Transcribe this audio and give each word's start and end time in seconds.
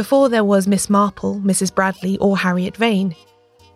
Before 0.00 0.30
there 0.30 0.44
was 0.44 0.66
Miss 0.66 0.88
Marple, 0.88 1.42
Mrs. 1.44 1.74
Bradley, 1.74 2.16
or 2.16 2.38
Harriet 2.38 2.74
Vane, 2.74 3.14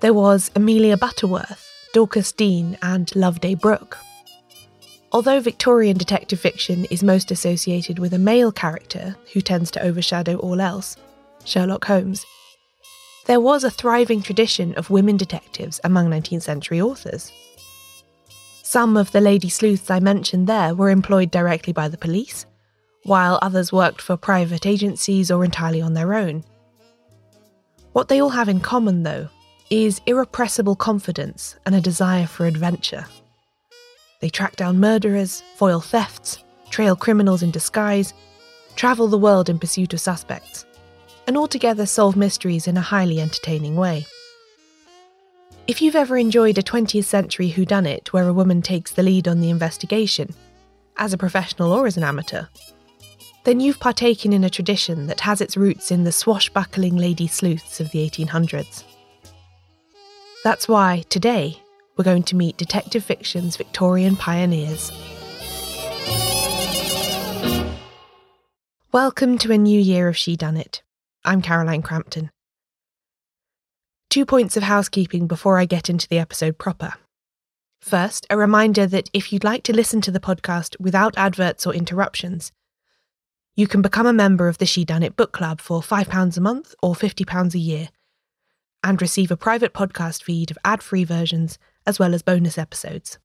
there 0.00 0.14
was 0.14 0.50
Amelia 0.56 0.96
Butterworth, 0.96 1.70
Dorcas 1.92 2.32
Dene, 2.32 2.78
and 2.80 3.14
Loveday 3.14 3.54
Brooke. 3.54 3.98
Although 5.12 5.40
Victorian 5.40 5.98
detective 5.98 6.40
fiction 6.40 6.86
is 6.86 7.02
most 7.02 7.30
associated 7.30 7.98
with 7.98 8.14
a 8.14 8.18
male 8.18 8.50
character 8.50 9.16
who 9.34 9.42
tends 9.42 9.70
to 9.72 9.82
overshadow 9.82 10.36
all 10.36 10.62
else, 10.62 10.96
Sherlock 11.44 11.84
Holmes, 11.84 12.24
there 13.26 13.38
was 13.38 13.62
a 13.62 13.70
thriving 13.70 14.22
tradition 14.22 14.72
of 14.76 14.88
women 14.88 15.18
detectives 15.18 15.78
among 15.84 16.08
19th 16.08 16.40
century 16.40 16.80
authors. 16.80 17.30
Some 18.62 18.96
of 18.96 19.12
the 19.12 19.20
lady 19.20 19.50
sleuths 19.50 19.90
I 19.90 20.00
mentioned 20.00 20.46
there 20.46 20.74
were 20.74 20.88
employed 20.88 21.30
directly 21.30 21.74
by 21.74 21.88
the 21.88 21.98
police, 21.98 22.46
while 23.04 23.38
others 23.40 23.72
worked 23.72 24.00
for 24.00 24.16
private 24.16 24.66
agencies 24.66 25.30
or 25.30 25.44
entirely 25.44 25.80
on 25.80 25.94
their 25.94 26.14
own. 26.14 26.44
What 27.92 28.08
they 28.08 28.20
all 28.20 28.30
have 28.30 28.48
in 28.48 28.60
common, 28.60 29.02
though, 29.02 29.28
is 29.70 30.00
irrepressible 30.06 30.76
confidence 30.76 31.56
and 31.64 31.74
a 31.74 31.80
desire 31.80 32.26
for 32.26 32.46
adventure. 32.46 33.06
They 34.20 34.28
track 34.28 34.56
down 34.56 34.80
murderers, 34.80 35.42
foil 35.56 35.80
thefts, 35.80 36.42
trail 36.70 36.96
criminals 36.96 37.42
in 37.42 37.50
disguise, 37.50 38.14
travel 38.74 39.08
the 39.08 39.18
world 39.18 39.48
in 39.48 39.58
pursuit 39.58 39.92
of 39.92 40.00
suspects 40.00 40.66
and 41.26 41.36
altogether 41.36 41.86
solve 41.86 42.16
mysteries 42.16 42.66
in 42.66 42.76
a 42.76 42.82
highly 42.82 43.20
entertaining 43.20 43.76
way. 43.76 44.06
If 45.66 45.80
you've 45.80 45.96
ever 45.96 46.18
enjoyed 46.18 46.58
a 46.58 46.62
20th 46.62 47.04
century 47.04 47.50
whodunit 47.50 48.08
where 48.08 48.28
a 48.28 48.34
woman 48.34 48.60
takes 48.60 48.92
the 48.92 49.02
lead 49.02 49.26
on 49.26 49.40
the 49.40 49.50
investigation, 49.50 50.34
as 50.96 51.12
a 51.12 51.18
professional 51.18 51.72
or 51.72 51.86
as 51.86 51.96
an 51.96 52.04
amateur, 52.04 52.44
then 53.44 53.60
you've 53.60 53.78
partaken 53.78 54.32
in 54.32 54.42
a 54.42 54.48
tradition 54.48 55.06
that 55.06 55.20
has 55.20 55.42
its 55.42 55.54
roots 55.54 55.90
in 55.90 56.04
the 56.04 56.12
swashbuckling 56.12 56.96
lady 56.96 57.26
sleuths 57.26 57.78
of 57.78 57.90
the 57.90 58.08
1800s. 58.08 58.84
That's 60.42 60.66
why, 60.66 61.04
today, 61.10 61.60
we're 61.96 62.04
going 62.04 62.22
to 62.24 62.36
meet 62.36 62.56
detective 62.56 63.04
fiction's 63.04 63.56
Victorian 63.56 64.16
pioneers. 64.16 64.90
Welcome 68.92 69.36
to 69.38 69.52
a 69.52 69.58
new 69.58 69.78
year 69.78 70.08
of 70.08 70.14
Shedunnit. 70.14 70.80
I'm 71.22 71.42
Caroline 71.42 71.82
Crampton. 71.82 72.30
Two 74.08 74.24
points 74.24 74.56
of 74.56 74.62
housekeeping 74.62 75.26
before 75.26 75.58
I 75.58 75.66
get 75.66 75.90
into 75.90 76.08
the 76.08 76.18
episode 76.18 76.56
proper. 76.56 76.94
First, 77.82 78.26
a 78.30 78.38
reminder 78.38 78.86
that 78.86 79.10
if 79.12 79.34
you'd 79.34 79.44
like 79.44 79.64
to 79.64 79.74
listen 79.74 80.00
to 80.02 80.10
the 80.10 80.20
podcast 80.20 80.80
without 80.80 81.18
adverts 81.18 81.66
or 81.66 81.74
interruptions, 81.74 82.50
you 83.56 83.66
can 83.68 83.82
become 83.82 84.06
a 84.06 84.12
member 84.12 84.48
of 84.48 84.58
the 84.58 84.64
Shedunnit 84.64 85.16
Book 85.16 85.32
Club 85.32 85.60
for 85.60 85.80
£5 85.80 86.36
a 86.36 86.40
month 86.40 86.74
or 86.82 86.94
£50 86.94 87.54
a 87.54 87.58
year 87.58 87.88
and 88.82 89.00
receive 89.00 89.30
a 89.30 89.36
private 89.36 89.72
podcast 89.72 90.22
feed 90.22 90.50
of 90.50 90.58
ad 90.64 90.82
free 90.82 91.04
versions 91.04 91.58
as 91.86 91.98
well 91.98 92.14
as 92.14 92.22
bonus 92.22 92.58
episodes. 92.58 93.18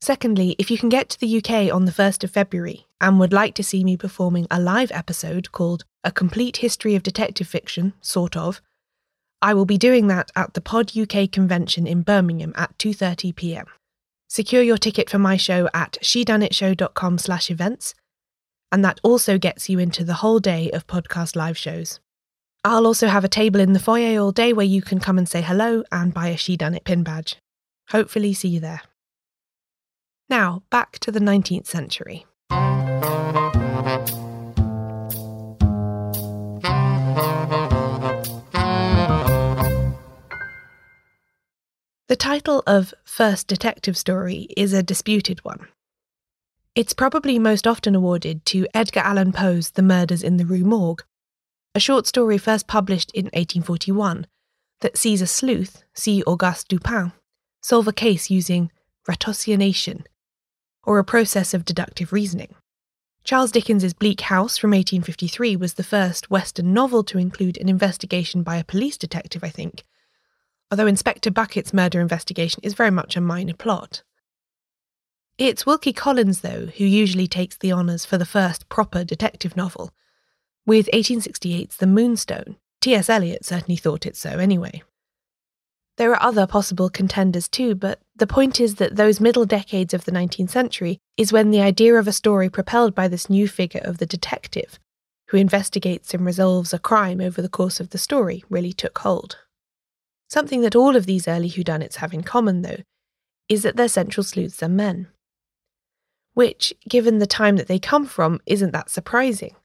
Secondly, 0.00 0.56
if 0.58 0.70
you 0.70 0.76
can 0.76 0.88
get 0.88 1.08
to 1.08 1.18
the 1.18 1.38
UK 1.38 1.72
on 1.74 1.84
the 1.84 1.92
1st 1.92 2.24
of 2.24 2.30
February 2.30 2.86
and 3.00 3.18
would 3.18 3.32
like 3.32 3.54
to 3.54 3.64
see 3.64 3.82
me 3.82 3.96
performing 3.96 4.46
a 4.50 4.60
live 4.60 4.92
episode 4.92 5.52
called 5.52 5.84
A 6.04 6.12
Complete 6.12 6.58
History 6.58 6.94
of 6.94 7.02
Detective 7.02 7.48
Fiction, 7.48 7.94
sort 8.00 8.36
of, 8.36 8.60
I 9.40 9.54
will 9.54 9.64
be 9.64 9.78
doing 9.78 10.08
that 10.08 10.30
at 10.36 10.54
the 10.54 10.60
Pod 10.60 10.96
UK 10.96 11.30
convention 11.30 11.86
in 11.86 12.02
Birmingham 12.02 12.52
at 12.56 12.76
2:30 12.78 13.34
p.m. 13.36 13.66
Secure 14.28 14.62
your 14.62 14.78
ticket 14.78 15.08
for 15.08 15.18
my 15.18 15.36
show 15.36 15.68
at 15.72 15.96
shedunnitshow.com/events, 16.02 17.94
and 18.76 18.84
that 18.84 19.00
also 19.02 19.38
gets 19.38 19.70
you 19.70 19.78
into 19.78 20.04
the 20.04 20.12
whole 20.12 20.38
day 20.38 20.70
of 20.70 20.86
podcast 20.86 21.34
live 21.34 21.56
shows. 21.56 21.98
I'll 22.62 22.86
also 22.86 23.06
have 23.06 23.24
a 23.24 23.28
table 23.42 23.58
in 23.58 23.72
the 23.72 23.78
foyer 23.78 24.20
all 24.20 24.32
day 24.32 24.52
where 24.52 24.66
you 24.66 24.82
can 24.82 25.00
come 25.00 25.16
and 25.16 25.26
say 25.26 25.40
hello 25.40 25.82
and 25.90 26.12
buy 26.12 26.26
a 26.26 26.34
Shedunnit 26.34 26.84
pin 26.84 27.02
badge. 27.02 27.36
Hopefully 27.88 28.34
see 28.34 28.48
you 28.48 28.60
there. 28.60 28.82
Now, 30.28 30.62
back 30.68 30.98
to 30.98 31.10
the 31.10 31.20
19th 31.20 31.66
century. 31.66 32.26
The 42.08 42.16
title 42.16 42.62
of 42.66 42.92
First 43.04 43.46
Detective 43.46 43.96
Story 43.96 44.48
is 44.54 44.74
a 44.74 44.82
disputed 44.82 45.42
one. 45.46 45.66
It's 46.76 46.92
probably 46.92 47.38
most 47.38 47.66
often 47.66 47.94
awarded 47.94 48.44
to 48.46 48.66
Edgar 48.74 49.00
Allan 49.00 49.32
Poe's 49.32 49.70
The 49.70 49.82
Murders 49.82 50.22
in 50.22 50.36
the 50.36 50.44
Rue 50.44 50.62
Morgue, 50.62 51.02
a 51.74 51.80
short 51.80 52.06
story 52.06 52.36
first 52.36 52.66
published 52.66 53.10
in 53.12 53.24
1841 53.28 54.26
that 54.82 54.98
sees 54.98 55.22
a 55.22 55.26
sleuth, 55.26 55.84
C. 55.94 56.22
Auguste 56.24 56.68
Dupin, 56.68 57.12
solve 57.62 57.88
a 57.88 57.94
case 57.94 58.28
using 58.28 58.70
ratiocination, 59.08 60.02
or 60.82 60.98
a 60.98 61.04
process 61.04 61.54
of 61.54 61.64
deductive 61.64 62.12
reasoning. 62.12 62.54
Charles 63.24 63.52
Dickens's 63.52 63.94
Bleak 63.94 64.20
House 64.20 64.58
from 64.58 64.72
1853 64.72 65.56
was 65.56 65.74
the 65.74 65.82
first 65.82 66.30
Western 66.30 66.74
novel 66.74 67.02
to 67.04 67.16
include 67.16 67.56
an 67.56 67.70
investigation 67.70 68.42
by 68.42 68.58
a 68.58 68.64
police 68.64 68.98
detective, 68.98 69.42
I 69.42 69.48
think, 69.48 69.82
although 70.70 70.86
Inspector 70.86 71.30
Bucket's 71.30 71.72
murder 71.72 72.02
investigation 72.02 72.60
is 72.62 72.74
very 72.74 72.90
much 72.90 73.16
a 73.16 73.22
minor 73.22 73.54
plot. 73.54 74.02
It's 75.38 75.66
Wilkie 75.66 75.92
Collins, 75.92 76.40
though, 76.40 76.66
who 76.78 76.84
usually 76.84 77.26
takes 77.26 77.58
the 77.58 77.70
honours 77.70 78.06
for 78.06 78.16
the 78.16 78.24
first 78.24 78.70
proper 78.70 79.04
detective 79.04 79.54
novel, 79.54 79.92
with 80.64 80.88
1868's 80.94 81.76
The 81.76 81.86
Moonstone. 81.86 82.56
T.S. 82.80 83.10
Eliot 83.10 83.44
certainly 83.44 83.76
thought 83.76 84.06
it 84.06 84.16
so 84.16 84.30
anyway. 84.30 84.82
There 85.98 86.10
are 86.12 86.22
other 86.22 86.46
possible 86.46 86.88
contenders 86.88 87.48
too, 87.48 87.74
but 87.74 88.00
the 88.14 88.26
point 88.26 88.60
is 88.60 88.76
that 88.76 88.96
those 88.96 89.20
middle 89.20 89.44
decades 89.44 89.92
of 89.92 90.06
the 90.06 90.12
19th 90.12 90.48
century 90.48 91.00
is 91.18 91.34
when 91.34 91.50
the 91.50 91.60
idea 91.60 91.96
of 91.96 92.08
a 92.08 92.12
story 92.12 92.48
propelled 92.48 92.94
by 92.94 93.06
this 93.06 93.28
new 93.28 93.46
figure 93.46 93.82
of 93.84 93.98
the 93.98 94.06
detective, 94.06 94.78
who 95.28 95.36
investigates 95.36 96.14
and 96.14 96.24
resolves 96.24 96.72
a 96.72 96.78
crime 96.78 97.20
over 97.20 97.42
the 97.42 97.48
course 97.50 97.78
of 97.78 97.90
the 97.90 97.98
story, 97.98 98.42
really 98.48 98.72
took 98.72 98.96
hold. 99.00 99.36
Something 100.30 100.62
that 100.62 100.76
all 100.76 100.96
of 100.96 101.04
these 101.04 101.28
early 101.28 101.50
whodunits 101.50 101.96
have 101.96 102.14
in 102.14 102.22
common, 102.22 102.62
though, 102.62 102.84
is 103.50 103.64
that 103.64 103.76
their 103.76 103.88
central 103.88 104.24
sleuths 104.24 104.62
are 104.62 104.68
men. 104.68 105.08
Which, 106.36 106.74
given 106.86 107.16
the 107.16 107.26
time 107.26 107.56
that 107.56 107.66
they 107.66 107.78
come 107.78 108.04
from, 108.04 108.42
isn't 108.44 108.72
that 108.72 108.90
surprising. 108.90 109.56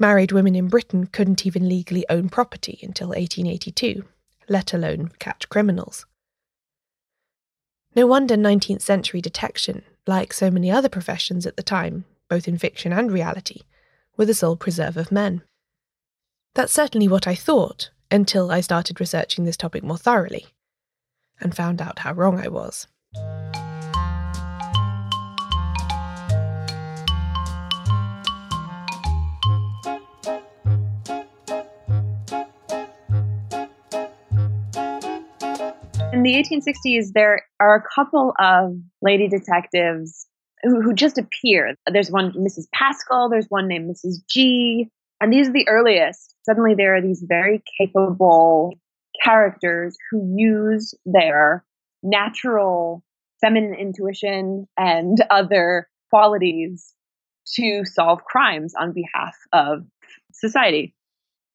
Married 0.00 0.32
women 0.32 0.56
in 0.56 0.66
Britain 0.66 1.06
couldn't 1.06 1.46
even 1.46 1.68
legally 1.68 2.04
own 2.10 2.28
property 2.28 2.80
until 2.82 3.10
1882, 3.10 4.04
let 4.48 4.74
alone 4.74 5.12
catch 5.20 5.48
criminals. 5.48 6.04
No 7.94 8.08
wonder 8.08 8.34
19th 8.34 8.82
century 8.82 9.20
detection, 9.20 9.84
like 10.04 10.32
so 10.32 10.50
many 10.50 10.72
other 10.72 10.88
professions 10.88 11.46
at 11.46 11.56
the 11.56 11.62
time, 11.62 12.04
both 12.28 12.48
in 12.48 12.58
fiction 12.58 12.92
and 12.92 13.12
reality, 13.12 13.60
were 14.16 14.24
the 14.24 14.34
sole 14.34 14.56
preserve 14.56 14.96
of 14.96 15.12
men. 15.12 15.42
That's 16.54 16.72
certainly 16.72 17.06
what 17.06 17.28
I 17.28 17.36
thought 17.36 17.90
until 18.10 18.50
I 18.50 18.60
started 18.60 18.98
researching 18.98 19.44
this 19.44 19.56
topic 19.56 19.84
more 19.84 19.98
thoroughly 19.98 20.46
and 21.40 21.54
found 21.54 21.80
out 21.80 22.00
how 22.00 22.12
wrong 22.12 22.40
I 22.40 22.48
was. 22.48 22.88
In 36.24 36.30
the 36.30 36.40
1860s, 36.40 37.14
there 37.14 37.42
are 37.58 37.74
a 37.74 37.82
couple 37.82 38.32
of 38.38 38.76
lady 39.00 39.26
detectives 39.26 40.28
who, 40.62 40.80
who 40.80 40.94
just 40.94 41.18
appear. 41.18 41.74
There's 41.90 42.12
one, 42.12 42.32
Mrs. 42.34 42.66
Paschal, 42.72 43.28
there's 43.28 43.48
one 43.48 43.66
named 43.66 43.90
Mrs. 43.90 44.18
G, 44.30 44.88
and 45.20 45.32
these 45.32 45.48
are 45.48 45.52
the 45.52 45.66
earliest. 45.68 46.36
Suddenly, 46.44 46.76
there 46.76 46.94
are 46.94 47.02
these 47.02 47.24
very 47.26 47.60
capable 47.76 48.74
characters 49.20 49.96
who 50.12 50.36
use 50.38 50.94
their 51.04 51.64
natural 52.04 53.02
feminine 53.40 53.74
intuition 53.74 54.68
and 54.78 55.18
other 55.28 55.88
qualities 56.10 56.94
to 57.56 57.84
solve 57.84 58.22
crimes 58.22 58.74
on 58.78 58.92
behalf 58.92 59.34
of 59.52 59.84
society, 60.32 60.94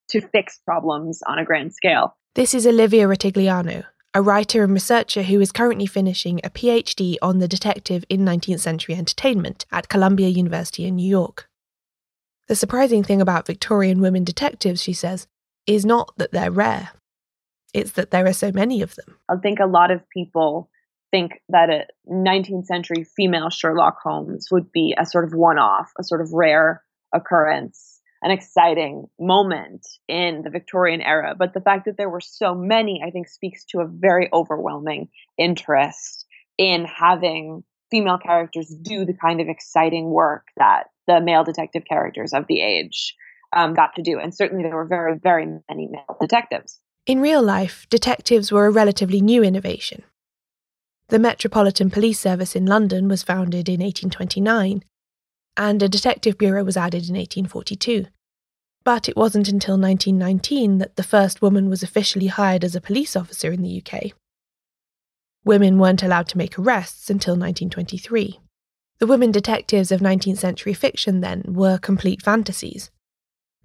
to 0.09 0.19
fix 0.19 0.59
problems 0.65 1.21
on 1.25 1.39
a 1.39 1.45
grand 1.45 1.73
scale. 1.73 2.17
This 2.35 2.53
is 2.53 2.67
Olivia 2.67 3.07
Rutigliano, 3.07 3.85
a 4.17 4.21
writer 4.23 4.63
and 4.63 4.73
researcher 4.73 5.21
who 5.21 5.39
is 5.39 5.51
currently 5.51 5.85
finishing 5.85 6.39
a 6.43 6.49
PhD 6.49 7.17
on 7.21 7.37
the 7.37 7.47
detective 7.47 8.03
in 8.09 8.21
19th 8.21 8.61
century 8.61 8.95
entertainment 8.95 9.67
at 9.71 9.89
Columbia 9.89 10.27
University 10.27 10.85
in 10.85 10.95
New 10.95 11.07
York. 11.07 11.47
The 12.47 12.55
surprising 12.55 13.03
thing 13.03 13.21
about 13.21 13.45
Victorian 13.45 14.01
women 14.01 14.23
detectives, 14.23 14.81
she 14.81 14.91
says, 14.91 15.27
is 15.67 15.85
not 15.85 16.17
that 16.17 16.31
they're 16.31 16.49
rare, 16.49 16.89
it's 17.75 17.91
that 17.91 18.09
there 18.09 18.25
are 18.25 18.33
so 18.33 18.51
many 18.51 18.81
of 18.81 18.95
them. 18.95 19.19
I 19.29 19.35
think 19.35 19.59
a 19.59 19.67
lot 19.67 19.91
of 19.91 20.01
people 20.09 20.67
think 21.11 21.33
that 21.49 21.69
a 21.69 21.85
19th 22.11 22.65
century 22.65 23.03
female 23.03 23.51
Sherlock 23.51 23.99
Holmes 24.01 24.47
would 24.49 24.71
be 24.71 24.95
a 24.97 25.05
sort 25.05 25.25
of 25.25 25.35
one 25.35 25.59
off, 25.59 25.91
a 25.99 26.03
sort 26.03 26.21
of 26.21 26.33
rare 26.33 26.81
occurrence. 27.13 27.96
An 28.21 28.31
exciting 28.31 29.07
moment 29.19 29.87
in 30.07 30.41
the 30.43 30.49
Victorian 30.49 31.01
era. 31.01 31.35
But 31.37 31.53
the 31.53 31.61
fact 31.61 31.85
that 31.85 31.97
there 31.97 32.09
were 32.09 32.21
so 32.21 32.55
many, 32.55 33.01
I 33.05 33.11
think, 33.11 33.27
speaks 33.27 33.65
to 33.65 33.79
a 33.79 33.87
very 33.87 34.29
overwhelming 34.33 35.09
interest 35.37 36.25
in 36.57 36.85
having 36.85 37.63
female 37.91 38.17
characters 38.17 38.73
do 38.81 39.05
the 39.05 39.13
kind 39.13 39.39
of 39.39 39.47
exciting 39.47 40.09
work 40.09 40.47
that 40.57 40.85
the 41.07 41.21
male 41.21 41.43
detective 41.43 41.83
characters 41.87 42.33
of 42.33 42.45
the 42.47 42.61
age 42.61 43.15
um, 43.53 43.73
got 43.73 43.95
to 43.95 44.01
do. 44.01 44.19
And 44.19 44.33
certainly 44.33 44.63
there 44.63 44.75
were 44.75 44.85
very, 44.85 45.17
very 45.17 45.45
many 45.69 45.87
male 45.87 46.17
detectives. 46.19 46.79
In 47.05 47.21
real 47.21 47.41
life, 47.41 47.87
detectives 47.89 48.51
were 48.51 48.65
a 48.65 48.71
relatively 48.71 49.21
new 49.21 49.41
innovation. 49.43 50.03
The 51.09 51.19
Metropolitan 51.19 51.89
Police 51.89 52.19
Service 52.19 52.53
in 52.53 52.65
London 52.65 53.07
was 53.07 53.23
founded 53.23 53.69
in 53.69 53.79
1829, 53.79 54.83
and 55.57 55.81
a 55.81 55.89
detective 55.89 56.37
bureau 56.37 56.63
was 56.63 56.77
added 56.77 57.09
in 57.09 57.15
1842. 57.15 58.05
But 58.83 59.09
it 59.09 59.17
wasn't 59.17 59.49
until 59.49 59.77
1919 59.77 60.77
that 60.77 60.95
the 60.95 61.03
first 61.03 61.41
woman 61.41 61.67
was 61.69 61.83
officially 61.83 62.27
hired 62.27 62.63
as 62.63 62.75
a 62.75 62.81
police 62.81 63.15
officer 63.15 63.51
in 63.51 63.63
the 63.63 63.83
UK. 63.83 64.13
Women 65.43 65.79
weren't 65.79 66.03
allowed 66.03 66.27
to 66.29 66.37
make 66.37 66.57
arrests 66.57 67.09
until 67.09 67.33
1923. 67.33 68.39
The 68.99 69.07
women 69.07 69.31
detectives 69.31 69.91
of 69.91 69.99
19th 69.99 70.37
century 70.37 70.73
fiction, 70.73 71.21
then, 71.21 71.43
were 71.47 71.77
complete 71.77 72.21
fantasies. 72.21 72.91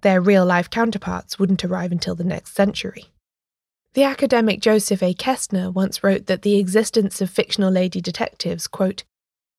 Their 0.01 0.19
real 0.19 0.45
life 0.45 0.69
counterparts 0.69 1.39
wouldn't 1.39 1.63
arrive 1.63 1.91
until 1.91 2.15
the 2.15 2.23
next 2.23 2.53
century. 2.53 3.05
The 3.93 4.03
academic 4.03 4.59
Joseph 4.59 5.03
A. 5.03 5.13
Kestner 5.13 5.71
once 5.71 6.03
wrote 6.03 6.25
that 6.25 6.41
the 6.41 6.57
existence 6.57 7.21
of 7.21 7.29
fictional 7.29 7.71
lady 7.71 8.01
detectives, 8.01 8.67
quote, 8.67 9.03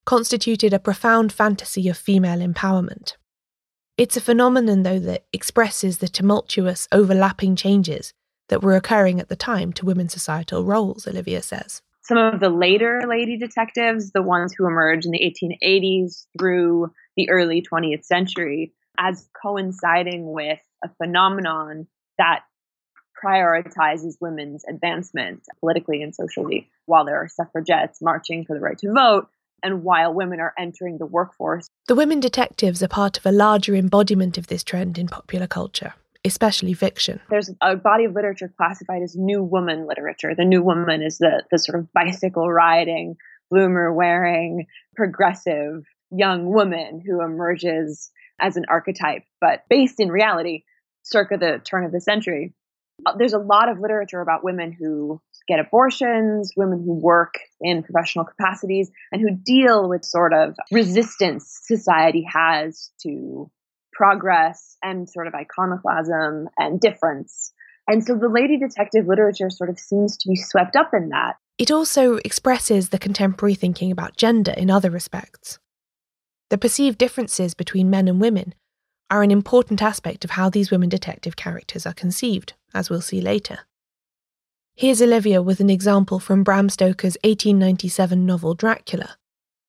constituted 0.04 0.72
a 0.72 0.78
profound 0.78 1.32
fantasy 1.32 1.88
of 1.88 1.96
female 1.96 2.38
empowerment. 2.38 3.14
It's 3.96 4.16
a 4.16 4.20
phenomenon, 4.20 4.82
though, 4.82 4.98
that 4.98 5.26
expresses 5.32 5.98
the 5.98 6.08
tumultuous, 6.08 6.88
overlapping 6.90 7.56
changes 7.56 8.12
that 8.48 8.62
were 8.62 8.76
occurring 8.76 9.20
at 9.20 9.28
the 9.28 9.36
time 9.36 9.72
to 9.74 9.86
women's 9.86 10.12
societal 10.12 10.64
roles, 10.64 11.06
Olivia 11.06 11.42
says. 11.42 11.80
Some 12.02 12.18
of 12.18 12.40
the 12.40 12.50
later 12.50 13.02
lady 13.08 13.38
detectives, 13.38 14.10
the 14.10 14.20
ones 14.20 14.52
who 14.56 14.66
emerged 14.66 15.06
in 15.06 15.12
the 15.12 15.20
1880s 15.20 16.26
through 16.38 16.92
the 17.16 17.30
early 17.30 17.62
20th 17.62 18.04
century, 18.04 18.74
as 18.98 19.28
coinciding 19.40 20.30
with 20.30 20.60
a 20.84 20.90
phenomenon 20.98 21.86
that 22.18 22.44
prioritizes 23.24 24.16
women's 24.20 24.64
advancement 24.68 25.42
politically 25.60 26.02
and 26.02 26.14
socially 26.14 26.68
while 26.84 27.04
there 27.04 27.16
are 27.16 27.28
suffragettes 27.28 28.02
marching 28.02 28.44
for 28.44 28.54
the 28.54 28.60
right 28.60 28.76
to 28.78 28.92
vote 28.92 29.28
and 29.64 29.82
while 29.82 30.14
women 30.14 30.38
are 30.38 30.54
entering 30.56 30.98
the 30.98 31.06
workforce. 31.06 31.66
The 31.88 31.96
women 31.96 32.20
detectives 32.20 32.82
are 32.82 32.88
part 32.88 33.18
of 33.18 33.26
a 33.26 33.32
larger 33.32 33.74
embodiment 33.74 34.38
of 34.38 34.46
this 34.46 34.62
trend 34.62 34.98
in 34.98 35.08
popular 35.08 35.48
culture, 35.48 35.94
especially 36.24 36.74
fiction. 36.74 37.20
There's 37.30 37.50
a 37.60 37.74
body 37.74 38.04
of 38.04 38.14
literature 38.14 38.52
classified 38.56 39.02
as 39.02 39.16
new 39.16 39.42
woman 39.42 39.88
literature. 39.88 40.34
The 40.36 40.44
new 40.44 40.62
woman 40.62 41.02
is 41.02 41.18
the, 41.18 41.42
the 41.50 41.58
sort 41.58 41.80
of 41.80 41.92
bicycle 41.92 42.48
riding, 42.52 43.16
bloomer 43.50 43.92
wearing, 43.92 44.66
progressive 44.94 45.84
young 46.10 46.46
woman 46.46 47.02
who 47.04 47.22
emerges 47.22 48.12
as 48.40 48.56
an 48.56 48.64
archetype, 48.68 49.22
but 49.40 49.64
based 49.68 49.98
in 49.98 50.10
reality 50.10 50.62
circa 51.02 51.36
the 51.36 51.60
turn 51.64 51.84
of 51.84 51.92
the 51.92 52.00
century. 52.00 52.52
There's 53.18 53.32
a 53.32 53.38
lot 53.38 53.68
of 53.68 53.80
literature 53.80 54.20
about 54.20 54.44
women 54.44 54.72
who 54.72 55.20
get 55.48 55.60
abortions, 55.60 56.52
women 56.56 56.82
who 56.84 56.94
work 56.94 57.34
in 57.60 57.82
professional 57.82 58.24
capacities, 58.24 58.90
and 59.12 59.20
who 59.20 59.36
deal 59.44 59.88
with 59.88 60.04
sort 60.04 60.32
of 60.32 60.54
resistance 60.72 61.60
society 61.64 62.26
has 62.30 62.90
to 63.02 63.50
progress 63.92 64.76
and 64.82 65.08
sort 65.08 65.26
of 65.26 65.34
iconoclasm 65.34 66.48
and 66.58 66.80
difference. 66.80 67.52
And 67.86 68.04
so 68.04 68.16
the 68.16 68.28
lady 68.28 68.58
detective 68.58 69.06
literature 69.06 69.50
sort 69.50 69.70
of 69.70 69.78
seems 69.78 70.16
to 70.18 70.28
be 70.28 70.36
swept 70.36 70.74
up 70.76 70.90
in 70.94 71.10
that. 71.10 71.36
It 71.58 71.70
also 71.70 72.16
expresses 72.24 72.88
the 72.88 72.98
contemporary 72.98 73.54
thinking 73.54 73.92
about 73.92 74.16
gender 74.16 74.52
in 74.56 74.70
other 74.70 74.90
respects. 74.90 75.58
The 76.50 76.58
perceived 76.58 76.98
differences 76.98 77.54
between 77.54 77.90
men 77.90 78.08
and 78.08 78.20
women 78.20 78.54
are 79.10 79.22
an 79.22 79.30
important 79.30 79.82
aspect 79.82 80.24
of 80.24 80.32
how 80.32 80.48
these 80.48 80.70
women 80.70 80.88
detective 80.88 81.36
characters 81.36 81.86
are 81.86 81.94
conceived, 81.94 82.54
as 82.72 82.90
we'll 82.90 83.00
see 83.00 83.20
later. 83.20 83.60
Here's 84.76 85.00
Olivia 85.00 85.40
with 85.40 85.60
an 85.60 85.70
example 85.70 86.18
from 86.18 86.42
Bram 86.42 86.68
Stoker's 86.68 87.16
1897 87.22 88.26
novel 88.26 88.54
Dracula, 88.54 89.16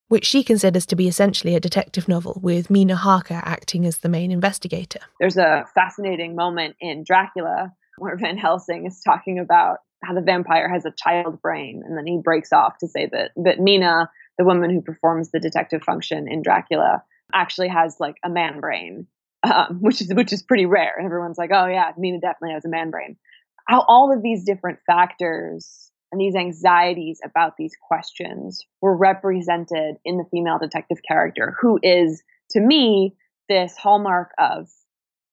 which 0.08 0.26
she 0.26 0.44
considers 0.44 0.88
to 0.88 0.96
be 0.96 1.08
essentially 1.08 1.54
a 1.54 1.60
detective 1.60 2.08
novel 2.08 2.40
with 2.42 2.72
Mina 2.72 2.96
Harker 2.96 3.40
acting 3.46 3.86
as 3.86 4.00
the 4.00 4.10
main 4.10 4.32
investigator. 4.32 5.02
There's 5.20 5.38
a 5.38 5.68
fascinating 5.76 6.36
moment 6.36 6.78
in 6.82 7.04
Dracula 7.04 7.72
where 8.00 8.18
Van 8.18 8.36
Helsing 8.36 8.88
is 8.88 9.00
talking 9.06 9.38
about 9.38 9.78
how 10.04 10.16
the 10.16 10.22
vampire 10.22 10.68
has 10.68 10.86
a 10.86 10.94
child 10.98 11.40
brain, 11.40 11.84
and 11.86 11.96
then 11.96 12.08
he 12.08 12.18
breaks 12.18 12.52
off 12.52 12.80
to 12.80 12.88
say 12.88 13.08
that, 13.12 13.30
that 13.36 13.60
Mina, 13.60 14.10
the 14.40 14.44
woman 14.44 14.72
who 14.72 14.82
performs 14.82 15.30
the 15.30 15.40
detective 15.40 15.84
function 15.84 16.28
in 16.28 16.42
Dracula, 16.42 17.04
actually 17.32 17.68
has 17.68 18.00
like 18.00 18.16
a 18.24 18.30
man 18.30 18.60
brain 18.60 19.06
um, 19.46 19.78
which 19.82 20.02
is 20.02 20.14
which 20.14 20.34
is 20.34 20.42
pretty 20.42 20.66
rare. 20.66 20.96
And 20.98 21.06
everyone's 21.06 21.38
like, 21.38 21.52
oh 21.54 21.68
yeah, 21.68 21.92
Mina 21.98 22.20
definitely 22.20 22.54
has 22.54 22.66
a 22.66 22.70
man 22.70 22.90
brain. 22.90 23.18
How 23.68 23.84
all 23.88 24.14
of 24.16 24.22
these 24.22 24.44
different 24.44 24.80
factors 24.86 25.92
and 26.12 26.22
these 26.22 26.36
anxieties 26.36 27.20
about 27.26 27.58
these 27.58 27.76
questions 27.88 28.66
were 28.82 28.96
represented 28.96 29.96
in 30.06 30.18
the 30.18 30.26
female 30.32 30.60
detective 30.60 31.00
character, 31.08 31.56
who 31.60 31.80
is 31.82 32.24
to 32.52 32.60
me 32.60 33.16
this 33.50 33.76
hallmark 33.76 34.32
of, 34.38 34.68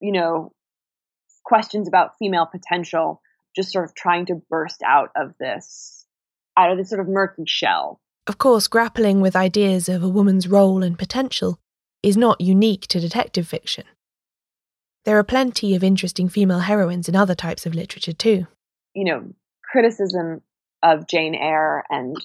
you 0.00 0.12
know, 0.12 0.52
questions 1.44 1.88
about 1.88 2.17
female 2.19 2.46
potential, 2.46 3.20
just 3.55 3.73
sort 3.73 3.84
of 3.84 3.94
trying 3.94 4.26
to 4.26 4.40
burst 4.49 4.82
out 4.85 5.11
of 5.17 5.35
this 5.38 6.06
out 6.56 6.70
of 6.70 6.76
this 6.76 6.90
sort 6.90 7.00
of 7.00 7.08
murky 7.08 7.44
shell. 7.46 8.00
Of 8.26 8.38
course, 8.38 8.69
grappling 8.69 9.20
with 9.20 9.35
ideas 9.35 9.88
of 9.88 10.02
a 10.02 10.08
woman's 10.08 10.46
role 10.46 10.82
and 10.82 10.99
potential 10.99 11.58
is 12.02 12.17
not 12.17 12.40
unique 12.40 12.87
to 12.88 13.00
detective 13.00 13.49
fiction. 13.49 13.85
There 15.04 15.19
are 15.19 15.25
plenty 15.25 15.75
of 15.75 15.82
interesting 15.82 16.28
female 16.28 16.60
heroines 16.60 17.08
in 17.08 17.16
other 17.16 17.34
types 17.34 17.66
of 17.66 17.75
literature 17.75 18.12
too. 18.12 18.46
You 18.94 19.04
know, 19.04 19.32
criticism 19.70 20.43
of 20.82 21.08
Jane 21.08 21.34
Eyre 21.34 21.84
and 21.90 22.16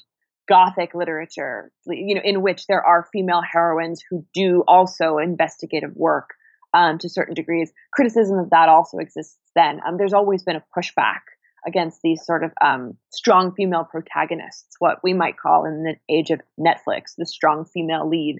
Gothic 0.47 0.93
literature, 0.93 1.71
you 1.87 2.15
know, 2.15 2.21
in 2.23 2.41
which 2.41 2.67
there 2.67 2.85
are 2.85 3.09
female 3.11 3.41
heroines 3.41 4.01
who 4.09 4.25
do 4.33 4.63
also 4.67 5.17
investigative 5.17 5.95
work 5.95 6.29
um, 6.73 6.97
to 6.99 7.09
certain 7.09 7.33
degrees. 7.33 7.71
Criticism 7.93 8.39
of 8.39 8.49
that 8.51 8.69
also 8.69 8.97
exists 8.99 9.37
then. 9.55 9.81
Um, 9.85 9.97
there's 9.97 10.13
always 10.13 10.43
been 10.43 10.55
a 10.55 10.63
pushback 10.77 11.21
against 11.65 12.01
these 12.01 12.25
sort 12.25 12.43
of 12.43 12.51
um, 12.61 12.97
strong 13.09 13.53
female 13.53 13.83
protagonists, 13.83 14.75
what 14.79 14.99
we 15.03 15.13
might 15.13 15.37
call 15.37 15.65
in 15.65 15.83
the 15.83 15.95
age 16.09 16.29
of 16.29 16.39
Netflix, 16.59 17.15
the 17.17 17.25
strong 17.25 17.65
female 17.65 18.07
lead 18.07 18.39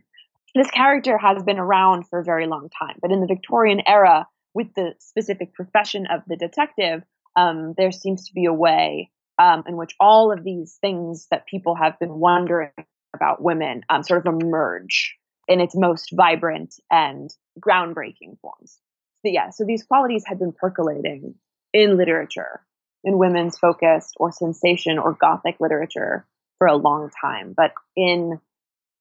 this 0.55 0.69
character 0.71 1.17
has 1.17 1.43
been 1.43 1.59
around 1.59 2.07
for 2.07 2.19
a 2.19 2.23
very 2.23 2.47
long 2.47 2.69
time, 2.69 2.97
but 3.01 3.11
in 3.11 3.21
the 3.21 3.27
Victorian 3.27 3.81
era, 3.87 4.27
with 4.53 4.73
the 4.75 4.93
specific 4.99 5.53
profession 5.53 6.07
of 6.07 6.21
the 6.27 6.35
detective, 6.35 7.03
um, 7.35 7.73
there 7.77 7.91
seems 7.91 8.27
to 8.27 8.33
be 8.33 8.45
a 8.45 8.53
way 8.53 9.11
um, 9.39 9.63
in 9.67 9.77
which 9.77 9.93
all 9.99 10.31
of 10.31 10.43
these 10.43 10.77
things 10.81 11.27
that 11.29 11.45
people 11.45 11.75
have 11.75 11.99
been 11.99 12.13
wondering 12.13 12.71
about 13.15 13.41
women 13.41 13.83
um, 13.89 14.03
sort 14.03 14.25
of 14.25 14.33
emerge 14.33 15.15
in 15.47 15.61
its 15.61 15.75
most 15.75 16.09
vibrant 16.11 16.75
and 16.91 17.29
groundbreaking 17.59 18.39
forms. 18.41 18.79
So, 19.25 19.31
yeah, 19.31 19.49
so 19.51 19.63
these 19.65 19.83
qualities 19.83 20.23
had 20.25 20.39
been 20.39 20.53
percolating 20.53 21.35
in 21.73 21.97
literature, 21.97 22.61
in 23.03 23.17
women's 23.17 23.57
focused 23.57 24.15
or 24.17 24.31
sensation 24.31 24.97
or 24.97 25.13
gothic 25.13 25.57
literature 25.59 26.25
for 26.57 26.67
a 26.67 26.75
long 26.75 27.09
time. 27.21 27.53
But 27.55 27.71
in 27.95 28.39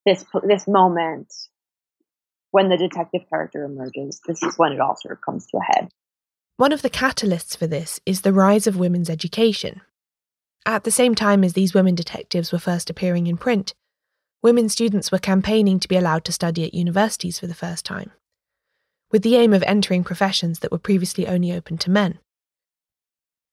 this 0.07 0.25
this 0.43 0.67
moment 0.67 1.33
when 2.51 2.69
the 2.69 2.77
detective 2.77 3.21
character 3.29 3.65
emerges, 3.65 4.21
this 4.25 4.41
is 4.41 4.57
when 4.57 4.71
it 4.71 4.79
all 4.79 4.95
sort 4.95 5.11
of 5.11 5.21
comes 5.21 5.45
to 5.47 5.57
a 5.57 5.63
head. 5.75 5.89
One 6.55 6.71
of 6.71 6.81
the 6.81 6.89
catalysts 6.89 7.57
for 7.57 7.67
this 7.67 7.99
is 8.05 8.21
the 8.21 8.33
rise 8.33 8.65
of 8.65 8.77
women's 8.77 9.09
education. 9.09 9.81
At 10.65 10.85
the 10.85 10.91
same 10.91 11.13
time 11.13 11.43
as 11.43 11.53
these 11.53 11.73
women 11.73 11.93
detectives 11.93 12.51
were 12.51 12.57
first 12.57 12.89
appearing 12.89 13.27
in 13.27 13.37
print, 13.37 13.73
women 14.41 14.69
students 14.69 15.11
were 15.11 15.19
campaigning 15.19 15.79
to 15.79 15.87
be 15.87 15.97
allowed 15.97 16.23
to 16.25 16.31
study 16.31 16.65
at 16.65 16.73
universities 16.73 17.37
for 17.37 17.47
the 17.47 17.53
first 17.53 17.85
time, 17.85 18.11
with 19.11 19.23
the 19.23 19.35
aim 19.35 19.53
of 19.53 19.63
entering 19.63 20.03
professions 20.03 20.59
that 20.59 20.71
were 20.71 20.77
previously 20.77 21.27
only 21.27 21.51
open 21.51 21.77
to 21.79 21.91
men. 21.91 22.19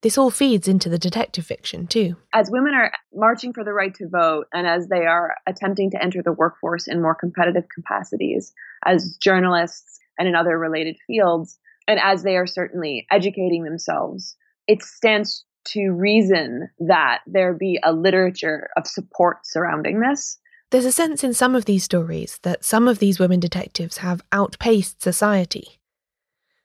This 0.04 0.18
all 0.18 0.30
feeds 0.30 0.68
into 0.68 0.90
the 0.90 0.99
detective 0.99 1.46
fiction, 1.46 1.87
too. 1.87 2.16
As 2.34 2.50
women 2.50 2.75
are 2.75 2.92
marching 3.14 3.54
for 3.54 3.64
the 3.64 3.73
right 3.73 3.94
to 3.94 4.06
vote 4.06 4.49
and 4.52 4.66
as 4.66 4.88
they 4.88 5.06
are 5.06 5.34
attempting 5.46 5.90
to 5.92 6.02
enter 6.02 6.23
the 6.23 6.30
workforce 6.30 6.87
in 6.87 7.00
more 7.00 7.14
competitive 7.14 7.64
capacities, 7.75 8.52
as 8.84 9.16
journalists 9.16 9.99
and 10.18 10.28
in 10.28 10.34
other 10.34 10.58
related 10.58 10.99
fields, 11.06 11.58
and 11.88 11.99
as 11.99 12.23
they 12.23 12.37
are 12.37 12.46
certainly 12.46 13.06
educating 13.11 13.64
themselves, 13.64 14.37
it 14.68 14.82
stands 14.82 15.42
to 15.68 15.92
reason 15.92 16.68
that 16.80 17.20
there 17.26 17.54
be 17.54 17.80
a 17.82 17.94
literature 17.94 18.68
of 18.76 18.87
support 18.87 19.38
surrounding 19.46 20.00
this. 20.00 20.38
There's 20.70 20.84
a 20.84 20.92
sense 20.92 21.25
in 21.25 21.32
some 21.32 21.54
of 21.54 21.64
these 21.64 21.84
stories 21.84 22.40
that 22.42 22.62
some 22.62 22.88
of 22.88 22.99
these 22.99 23.18
women 23.18 23.40
detectives 23.40 23.96
have 23.99 24.20
outpaced 24.32 25.00
society 25.00 25.80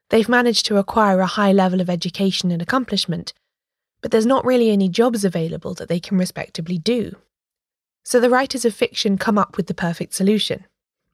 They've 0.10 0.30
managed 0.30 0.66
to 0.68 0.78
acquire 0.78 1.20
a 1.20 1.26
high 1.28 1.52
level 1.52 1.82
of 1.82 1.90
education 1.90 2.52
and 2.52 2.62
accomplishment, 2.62 3.34
but 4.02 4.12
there's 4.12 4.26
not 4.26 4.46
really 4.46 4.72
any 4.72 4.90
jobs 4.90 5.24
available 5.24 5.74
that 5.76 5.88
they 5.88 6.00
can 6.00 6.18
respectably 6.18 6.78
do. 6.78 7.16
So 8.04 8.20
the 8.20 8.30
writers 8.30 8.66
of 8.66 8.74
fiction 8.74 9.18
come 9.18 9.38
up 9.38 9.56
with 9.56 9.68
the 9.68 9.74
perfect 9.74 10.14
solution. 10.14 10.66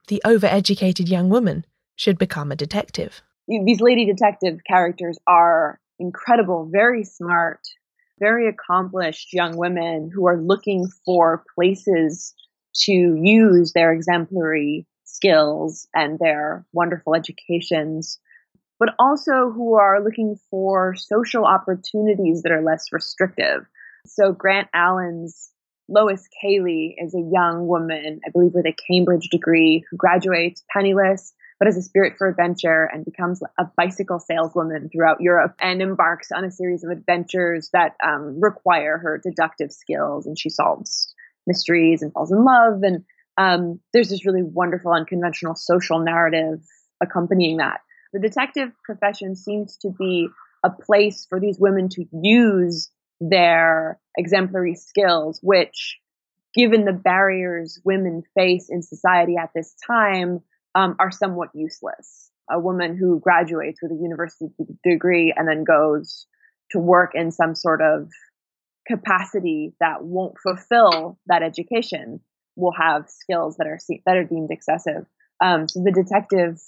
The 0.07 0.21
overeducated 0.25 1.09
young 1.09 1.29
woman 1.29 1.65
should 1.95 2.17
become 2.17 2.51
a 2.51 2.55
detective. 2.55 3.21
These 3.47 3.81
lady 3.81 4.05
detective 4.05 4.59
characters 4.67 5.17
are 5.27 5.79
incredible, 5.99 6.69
very 6.71 7.03
smart, 7.03 7.59
very 8.19 8.47
accomplished 8.47 9.33
young 9.33 9.57
women 9.57 10.09
who 10.13 10.25
are 10.27 10.41
looking 10.41 10.87
for 11.05 11.43
places 11.53 12.33
to 12.83 12.91
use 12.91 13.73
their 13.73 13.91
exemplary 13.91 14.85
skills 15.03 15.87
and 15.93 16.19
their 16.19 16.65
wonderful 16.73 17.15
educations, 17.15 18.19
but 18.79 18.89
also 19.00 19.51
who 19.51 19.75
are 19.75 20.03
looking 20.03 20.38
for 20.50 20.96
social 20.96 21.46
opportunities 21.46 22.41
that 22.44 22.51
are 22.51 22.63
less 22.63 22.91
restrictive. 22.91 23.65
So, 24.05 24.32
Grant 24.32 24.67
Allen's 24.74 25.51
Lois 25.88 26.27
Cayley 26.41 26.96
is 26.98 27.13
a 27.13 27.29
young 27.32 27.67
woman, 27.67 28.20
I 28.25 28.32
believe, 28.32 28.53
with 28.53 28.65
a 28.65 28.75
Cambridge 28.88 29.29
degree, 29.29 29.84
who 29.89 29.98
graduates 29.98 30.63
penniless 30.72 31.34
but 31.60 31.67
has 31.67 31.77
a 31.77 31.82
spirit 31.82 32.15
for 32.17 32.27
adventure 32.27 32.89
and 32.91 33.05
becomes 33.05 33.41
a 33.58 33.65
bicycle 33.77 34.20
saleswoman 34.20 34.89
throughout 34.89 35.22
Europe 35.22 35.55
and 35.62 35.82
embarks 35.82 36.32
on 36.32 36.44
a 36.44 36.51
series 36.51 36.84
of 36.84 36.91
adventures 36.91 37.70
that 37.72 37.96
um, 38.05 38.39
require 38.41 38.98
her 38.98 39.22
deductive 39.24 39.72
skills. 39.72 40.25
And 40.25 40.38
she 40.38 40.50
solves 40.50 41.13
mysteries 41.48 42.01
and 42.01 42.12
falls 42.12 42.32
in 42.32 42.44
love. 42.44 42.82
And 42.84 43.05
um, 43.38 43.79
there's 43.94 44.10
this 44.10 44.25
really 44.25 44.44
wonderful, 44.44 44.91
unconventional 44.91 45.55
social 45.55 46.00
narrative 46.00 46.60
accompanying 47.01 47.58
that. 47.58 47.79
The 48.15 48.22
detective 48.22 48.69
profession 48.81 49.36
seems 49.36 49.75
to 49.81 49.89
be 49.89 50.29
a 50.63 50.69
place 50.69 51.25
for 51.27 51.38
these 51.38 51.60
women 51.60 51.89
to 51.89 52.05
use 52.13 52.89
their 53.19 54.00
exemplary 54.17 54.75
skills, 54.75 55.41
which, 55.43 56.00
given 56.53 56.86
the 56.86 56.93
barriers 56.93 57.77
women 57.84 58.24
face 58.34 58.69
in 58.69 58.84
society 58.84 59.36
at 59.36 59.50
this 59.53 59.75
time, 59.86 60.39
um, 60.75 60.95
are 60.98 61.12
somewhat 61.12 61.50
useless. 61.53 62.31
A 62.50 62.57
woman 62.57 62.95
who 62.95 63.19
graduates 63.19 63.81
with 63.81 63.91
a 63.91 64.01
university 64.01 64.48
degree 64.81 65.34
and 65.36 65.45
then 65.45 65.65
goes 65.65 66.25
to 66.72 66.79
work 66.79 67.12
in 67.15 67.31
some 67.31 67.53
sort 67.53 67.81
of 67.81 68.10
capacity 68.88 69.74
that 69.81 70.05
won't 70.05 70.39
fulfill 70.39 71.19
that 71.27 71.43
education 71.43 72.22
will 72.55 72.72
have 72.79 73.10
skills 73.10 73.57
that 73.57 73.67
are 73.67 73.79
that 74.05 74.15
are 74.15 74.24
deemed 74.24 74.51
excessive. 74.51 75.05
Um, 75.43 75.67
so 75.67 75.84
the 75.84 75.91
detective 75.91 76.62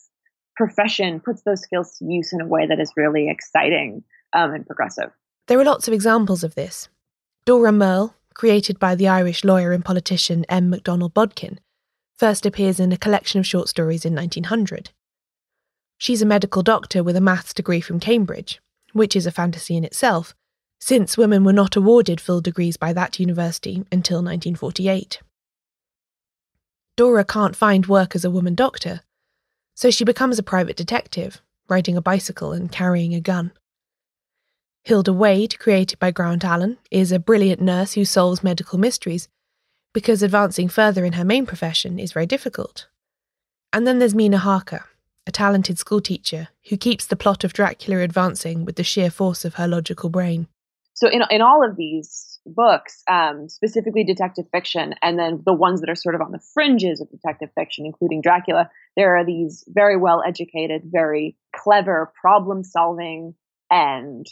profession 0.58 1.20
puts 1.20 1.44
those 1.44 1.62
skills 1.62 1.98
to 1.98 2.06
use 2.06 2.34
in 2.34 2.42
a 2.42 2.48
way 2.48 2.66
that 2.66 2.80
is 2.80 2.92
really 2.98 3.30
exciting 3.30 4.04
um, 4.34 4.54
and 4.54 4.66
progressive. 4.66 5.12
There 5.48 5.60
are 5.60 5.64
lots 5.64 5.88
of 5.88 5.94
examples 5.94 6.44
of 6.44 6.56
this. 6.56 6.90
Dora 7.46 7.72
Myrl, 7.72 8.16
created 8.34 8.80
by 8.80 8.96
the 8.96 9.08
Irish 9.08 9.46
lawyer 9.46 9.72
and 9.72 9.86
politician 9.86 10.46
M. 10.50 10.72
McDonnell 10.72 11.14
Bodkin, 11.14 11.60
first 12.18 12.46
appears 12.46 12.80
in 12.80 12.92
a 12.92 12.98
collection 12.98 13.40
of 13.40 13.46
short 13.46 13.70
stories 13.70 14.04
in 14.04 14.16
1900. 14.16 14.90
She's 15.98 16.22
a 16.22 16.26
medical 16.26 16.64
doctor 16.64 17.04
with 17.04 17.16
a 17.16 17.22
maths 17.22 17.54
degree 17.54 17.82
from 17.82 18.00
Cambridge, 18.00 18.60
which 18.94 19.16
is 19.16 19.26
a 19.26 19.32
fantasy 19.32 19.78
in 19.78 19.84
itself, 19.84 20.36
since 20.80 21.18
women 21.18 21.44
were 21.44 21.54
not 21.54 21.76
awarded 21.76 22.20
full 22.20 22.42
degrees 22.42 22.78
by 22.78 22.94
that 22.94 23.20
university 23.20 23.86
until 23.92 24.18
1948. 24.18 25.22
Dora 26.96 27.24
can't 27.24 27.56
find 27.56 27.86
work 27.86 28.16
as 28.16 28.26
a 28.26 28.32
woman 28.32 28.56
doctor, 28.56 29.02
so 29.78 29.92
she 29.92 30.04
becomes 30.04 30.40
a 30.40 30.44
private 30.44 30.76
detective, 30.76 31.40
riding 31.70 31.96
a 31.96 32.02
bicycle 32.02 32.52
and 32.52 32.72
carrying 32.72 33.14
a 33.14 33.22
gun. 33.22 33.52
Hilda 34.84 35.14
Wade, 35.14 35.60
created 35.60 36.00
by 36.00 36.10
Grant 36.10 36.44
Allen, 36.44 36.80
is 36.90 37.12
a 37.12 37.20
brilliant 37.20 37.62
nurse 37.62 37.94
who 37.94 38.04
solves 38.04 38.44
medical 38.44 38.80
mysteries 38.80 39.30
because 39.94 40.24
advancing 40.24 40.68
further 40.68 41.06
in 41.06 41.14
her 41.14 41.24
main 41.24 41.46
profession 41.46 42.00
is 42.00 42.12
very 42.12 42.26
difficult. 42.26 42.88
And 43.72 43.86
then 43.86 44.00
there's 44.00 44.16
Mina 44.16 44.40
Harker, 44.40 44.86
a 45.28 45.32
talented 45.32 45.78
schoolteacher 45.78 46.48
who 46.70 46.78
keeps 46.78 47.06
the 47.06 47.16
plot 47.16 47.44
of 47.44 47.54
Dracula 47.54 48.00
advancing 48.00 48.66
with 48.66 48.78
the 48.78 48.84
sheer 48.84 49.12
force 49.12 49.46
of 49.46 49.56
her 49.56 49.68
logical 49.68 50.10
brain. 50.10 50.48
So, 50.98 51.08
in, 51.08 51.22
in 51.30 51.44
all 51.44 51.64
of 51.64 51.76
these 51.78 52.40
books, 52.48 53.04
um, 53.08 53.50
specifically 53.50 54.04
detective 54.04 54.46
fiction, 54.52 54.96
and 55.04 55.20
then 55.20 55.44
the 55.46 55.54
ones 55.54 55.82
that 55.82 55.92
are 55.92 55.96
sort 55.96 56.16
of 56.16 56.22
on 56.22 56.32
the 56.32 56.42
fringes 56.56 57.00
of 57.00 57.12
detective 57.12 57.50
fiction, 57.54 57.86
including 57.86 58.22
Dracula, 58.22 58.72
there 58.96 59.16
are 59.16 59.24
these 59.24 59.64
very 59.68 59.96
well 59.96 60.24
educated, 60.28 60.82
very 60.86 61.38
clever, 61.56 62.12
problem 62.20 62.64
solving, 62.64 63.36
and 63.70 64.26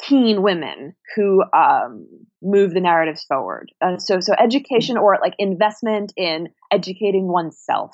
keen 0.00 0.42
women 0.42 0.94
who 1.16 1.42
um, 1.52 2.06
move 2.40 2.74
the 2.74 2.80
narratives 2.80 3.24
forward. 3.24 3.72
Uh, 3.80 3.98
so, 3.98 4.20
so 4.20 4.34
education 4.38 4.96
or 4.96 5.18
like 5.20 5.34
investment 5.40 6.12
in 6.16 6.46
educating 6.70 7.26
oneself 7.26 7.90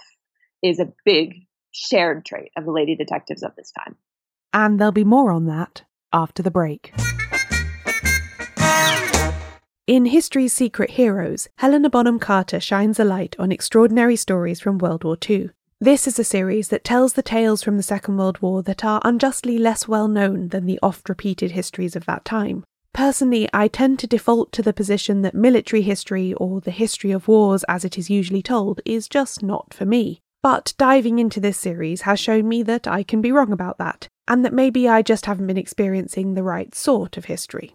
is 0.63 0.79
a 0.79 0.93
big 1.07 1.47
shared 1.73 2.27
trait 2.27 2.51
of 2.55 2.67
the 2.67 2.73
lady 2.73 2.97
detectives 2.97 3.43
of 3.43 3.57
this 3.57 3.73
time. 3.73 3.97
And 4.53 4.79
there'll 4.79 4.93
be 4.93 5.05
more 5.05 5.33
on 5.33 5.47
that 5.47 5.85
after 6.13 6.43
the 6.43 6.51
break. 6.51 6.93
In 9.91 10.07
History's 10.07 10.53
Secret 10.53 10.91
Heroes, 10.91 11.49
Helena 11.57 11.91
Bonham 11.91 12.21
Carter 12.21 12.61
shines 12.61 13.01
a 13.01 13.05
light 13.05 13.35
on 13.41 13.51
extraordinary 13.51 14.15
stories 14.15 14.61
from 14.61 14.79
World 14.79 15.03
War 15.03 15.19
II. 15.29 15.51
This 15.81 16.07
is 16.07 16.17
a 16.17 16.23
series 16.23 16.69
that 16.69 16.85
tells 16.85 17.15
the 17.15 17.25
tales 17.25 17.65
from 17.65 17.77
the 17.77 17.83
Second 17.83 18.17
World 18.17 18.41
War 18.41 18.63
that 18.63 18.85
are 18.85 19.03
unjustly 19.05 19.59
less 19.59 19.89
well 19.89 20.07
known 20.07 20.51
than 20.51 20.67
the 20.67 20.79
oft 20.81 21.09
repeated 21.09 21.51
histories 21.51 21.97
of 21.97 22.07
that 22.07 22.25
time. 22.25 22.63
Personally, 22.95 23.49
I 23.53 23.67
tend 23.67 23.99
to 23.99 24.07
default 24.07 24.53
to 24.53 24.63
the 24.63 24.73
position 24.73 25.23
that 25.23 25.35
military 25.35 25.83
history, 25.83 26.35
or 26.35 26.61
the 26.61 26.71
history 26.71 27.11
of 27.11 27.27
wars 27.27 27.65
as 27.65 27.85
it 27.85 27.99
is 27.99 28.09
usually 28.09 28.43
told, 28.43 28.81
is 28.85 29.09
just 29.09 29.43
not 29.43 29.75
for 29.75 29.87
me. 29.87 30.21
But 30.41 30.73
diving 30.79 31.19
into 31.19 31.41
this 31.41 31.59
series 31.59 32.03
has 32.03 32.21
shown 32.21 32.47
me 32.47 32.63
that 32.63 32.87
I 32.87 33.03
can 33.03 33.21
be 33.21 33.33
wrong 33.33 33.51
about 33.51 33.79
that, 33.79 34.07
and 34.29 34.45
that 34.45 34.55
maybe 34.55 34.89
I 34.89 35.03
just 35.03 35.27
haven't 35.27 35.49
been 35.49 35.59
experiencing 35.59 36.35
the 36.35 36.45
right 36.45 36.77
sort 36.77 37.17
of 37.17 37.25
history. 37.25 37.75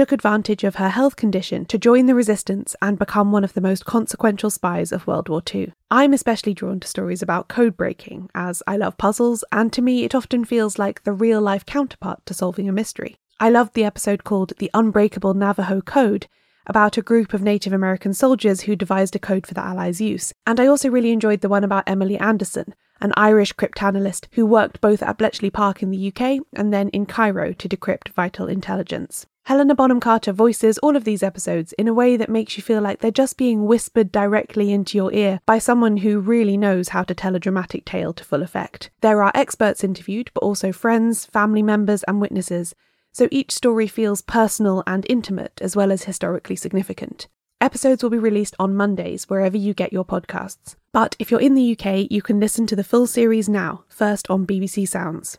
took 0.00 0.12
advantage 0.12 0.64
of 0.64 0.76
her 0.76 0.88
health 0.88 1.14
condition 1.14 1.66
to 1.66 1.76
join 1.76 2.06
the 2.06 2.14
resistance 2.14 2.74
and 2.80 2.98
become 2.98 3.30
one 3.32 3.44
of 3.44 3.52
the 3.52 3.60
most 3.60 3.84
consequential 3.84 4.48
spies 4.48 4.92
of 4.92 5.06
World 5.06 5.28
War 5.28 5.42
II. 5.54 5.74
I'm 5.90 6.14
especially 6.14 6.54
drawn 6.54 6.80
to 6.80 6.88
stories 6.88 7.20
about 7.20 7.48
code 7.48 7.76
breaking, 7.76 8.30
as 8.34 8.62
I 8.66 8.78
love 8.78 8.96
puzzles, 8.96 9.44
and 9.52 9.70
to 9.74 9.82
me 9.82 10.04
it 10.04 10.14
often 10.14 10.46
feels 10.46 10.78
like 10.78 11.02
the 11.02 11.12
real 11.12 11.42
life 11.42 11.66
counterpart 11.66 12.24
to 12.24 12.32
solving 12.32 12.66
a 12.66 12.72
mystery. 12.72 13.18
I 13.38 13.50
loved 13.50 13.74
the 13.74 13.84
episode 13.84 14.24
called 14.24 14.54
The 14.56 14.70
Unbreakable 14.72 15.34
Navajo 15.34 15.82
Code, 15.82 16.28
about 16.66 16.96
a 16.96 17.02
group 17.02 17.34
of 17.34 17.42
Native 17.42 17.74
American 17.74 18.14
soldiers 18.14 18.62
who 18.62 18.76
devised 18.76 19.14
a 19.16 19.18
code 19.18 19.46
for 19.46 19.52
the 19.52 19.62
Allies' 19.62 20.00
use. 20.00 20.32
And 20.46 20.58
I 20.58 20.66
also 20.66 20.88
really 20.88 21.12
enjoyed 21.12 21.42
the 21.42 21.50
one 21.50 21.62
about 21.62 21.84
Emily 21.86 22.16
Anderson, 22.16 22.74
an 23.02 23.12
Irish 23.18 23.52
cryptanalyst 23.52 24.28
who 24.32 24.46
worked 24.46 24.80
both 24.80 25.02
at 25.02 25.18
Bletchley 25.18 25.50
Park 25.50 25.82
in 25.82 25.90
the 25.90 26.08
UK 26.08 26.38
and 26.54 26.72
then 26.72 26.88
in 26.88 27.04
Cairo 27.04 27.52
to 27.52 27.68
decrypt 27.68 28.08
vital 28.14 28.46
intelligence. 28.46 29.26
Helena 29.44 29.74
Bonham 29.74 30.00
Carter 30.00 30.32
voices 30.32 30.78
all 30.78 30.96
of 30.96 31.04
these 31.04 31.22
episodes 31.22 31.72
in 31.72 31.88
a 31.88 31.94
way 31.94 32.16
that 32.16 32.28
makes 32.28 32.56
you 32.56 32.62
feel 32.62 32.80
like 32.80 33.00
they're 33.00 33.10
just 33.10 33.36
being 33.36 33.66
whispered 33.66 34.12
directly 34.12 34.72
into 34.72 34.96
your 34.96 35.12
ear 35.12 35.40
by 35.44 35.58
someone 35.58 35.98
who 35.98 36.20
really 36.20 36.56
knows 36.56 36.90
how 36.90 37.02
to 37.02 37.14
tell 37.14 37.34
a 37.34 37.40
dramatic 37.40 37.84
tale 37.84 38.12
to 38.12 38.24
full 38.24 38.42
effect. 38.42 38.90
There 39.00 39.22
are 39.22 39.32
experts 39.34 39.82
interviewed, 39.82 40.30
but 40.34 40.42
also 40.42 40.72
friends, 40.72 41.26
family 41.26 41.62
members, 41.62 42.04
and 42.04 42.20
witnesses, 42.20 42.74
so 43.12 43.28
each 43.32 43.50
story 43.50 43.88
feels 43.88 44.22
personal 44.22 44.84
and 44.86 45.04
intimate 45.08 45.60
as 45.60 45.74
well 45.74 45.90
as 45.90 46.04
historically 46.04 46.54
significant. 46.54 47.26
Episodes 47.60 48.02
will 48.02 48.10
be 48.10 48.18
released 48.18 48.54
on 48.58 48.76
Mondays 48.76 49.28
wherever 49.28 49.56
you 49.56 49.74
get 49.74 49.92
your 49.92 50.04
podcasts. 50.04 50.76
But 50.92 51.16
if 51.18 51.30
you're 51.30 51.40
in 51.40 51.54
the 51.54 51.76
UK, 51.76 52.10
you 52.10 52.22
can 52.22 52.40
listen 52.40 52.66
to 52.68 52.76
the 52.76 52.84
full 52.84 53.06
series 53.06 53.48
now, 53.48 53.84
first 53.88 54.30
on 54.30 54.46
BBC 54.46 54.88
Sounds. 54.88 55.38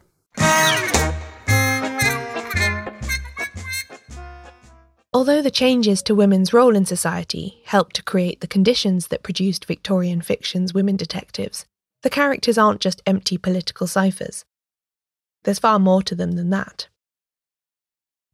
Although 5.14 5.42
the 5.42 5.52
changes 5.52 6.02
to 6.04 6.16
women's 6.16 6.54
role 6.54 6.74
in 6.74 6.86
society 6.86 7.62
helped 7.66 7.98
to 7.98 8.04
create 8.04 8.40
the 8.40 8.48
conditions 8.48 9.08
that 9.08 9.24
produced 9.24 9.66
Victorian 9.66 10.22
fiction's 10.22 10.74
women 10.74 10.96
detectives, 10.96 11.66
the 12.02 12.10
characters 12.10 12.58
aren't 12.58 12.80
just 12.80 13.02
empty 13.06 13.38
political 13.38 13.88
ciphers. 13.88 14.46
There's 15.44 15.60
far 15.60 15.80
more 15.80 16.02
to 16.04 16.16
them 16.16 16.34
than 16.34 16.50
that. 16.52 16.88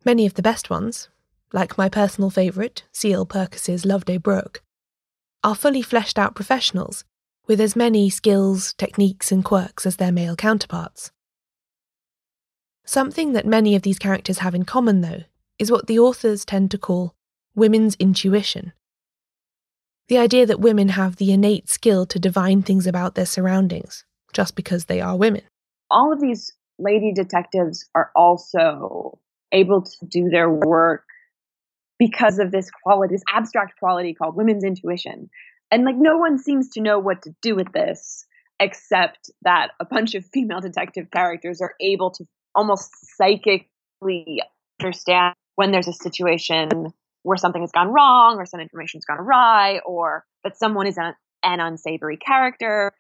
Many 0.05 0.27
of 0.27 0.35
the 0.35 0.43
best 0.43 0.69
ones, 0.69 1.09
like 1.51 1.79
my 1.79 1.89
personal 1.89 2.29
favourite, 2.29 2.83
C.L. 2.91 3.25
Pirkis's 3.25 3.83
Loveday 3.83 4.19
Brooke, 4.19 4.61
are 5.43 5.55
fully 5.55 5.81
fleshed 5.81 6.19
out 6.19 6.35
professionals 6.35 7.03
with 7.47 7.59
as 7.59 7.75
many 7.75 8.09
skills, 8.09 8.73
techniques, 8.73 9.31
and 9.31 9.43
quirks 9.43 9.87
as 9.87 9.95
their 9.95 10.11
male 10.11 10.35
counterparts. 10.35 11.11
Something 12.85 13.33
that 13.33 13.47
many 13.47 13.75
of 13.75 13.81
these 13.81 13.97
characters 13.97 14.39
have 14.39 14.53
in 14.53 14.63
common, 14.63 15.01
though, 15.01 15.23
is 15.59 15.71
what 15.71 15.87
the 15.87 15.99
authors 15.99 16.45
tend 16.45 16.71
to 16.71 16.77
call 16.77 17.15
women's 17.55 17.95
intuition. 17.95 18.73
The 20.07 20.17
idea 20.17 20.45
that 20.45 20.59
women 20.59 20.89
have 20.89 21.17
the 21.17 21.31
innate 21.33 21.69
skill 21.69 22.05
to 22.05 22.19
divine 22.19 22.61
things 22.61 22.87
about 22.87 23.15
their 23.15 23.25
surroundings 23.25 24.05
just 24.33 24.55
because 24.55 24.85
they 24.85 25.01
are 25.01 25.17
women. 25.17 25.41
All 25.89 26.13
of 26.13 26.21
these 26.21 26.53
lady 26.79 27.11
detectives 27.13 27.89
are 27.95 28.11
also 28.15 29.19
able 29.51 29.81
to 29.81 30.05
do 30.07 30.29
their 30.29 30.49
work 30.49 31.03
because 31.99 32.39
of 32.39 32.51
this 32.51 32.69
quality, 32.83 33.15
this 33.15 33.23
abstract 33.33 33.79
quality 33.79 34.13
called 34.13 34.35
women's 34.35 34.63
intuition. 34.63 35.29
And 35.71 35.83
like 35.83 35.95
no 35.97 36.17
one 36.17 36.37
seems 36.37 36.69
to 36.69 36.81
know 36.81 36.99
what 36.99 37.23
to 37.23 37.35
do 37.41 37.55
with 37.55 37.71
this 37.73 38.25
except 38.59 39.29
that 39.43 39.69
a 39.79 39.85
bunch 39.85 40.15
of 40.15 40.25
female 40.25 40.61
detective 40.61 41.11
characters 41.11 41.61
are 41.61 41.73
able 41.81 42.11
to 42.11 42.25
almost 42.55 42.89
psychically 43.17 44.41
understand 44.79 45.35
when 45.57 45.71
there's 45.71 45.87
a 45.87 45.93
situation 45.93 46.93
where 47.23 47.35
something 47.35 47.61
has 47.61 47.71
gone 47.71 47.89
wrong 47.89 48.37
or 48.37 48.45
some 48.45 48.59
information's 48.61 49.05
gone 49.05 49.17
awry 49.17 49.79
or 49.85 50.23
that 50.43 50.55
someone 50.55 50.87
is 50.87 50.97
an, 50.97 51.13
an 51.43 51.59
unsavory 51.59 52.15
character. 52.15 52.93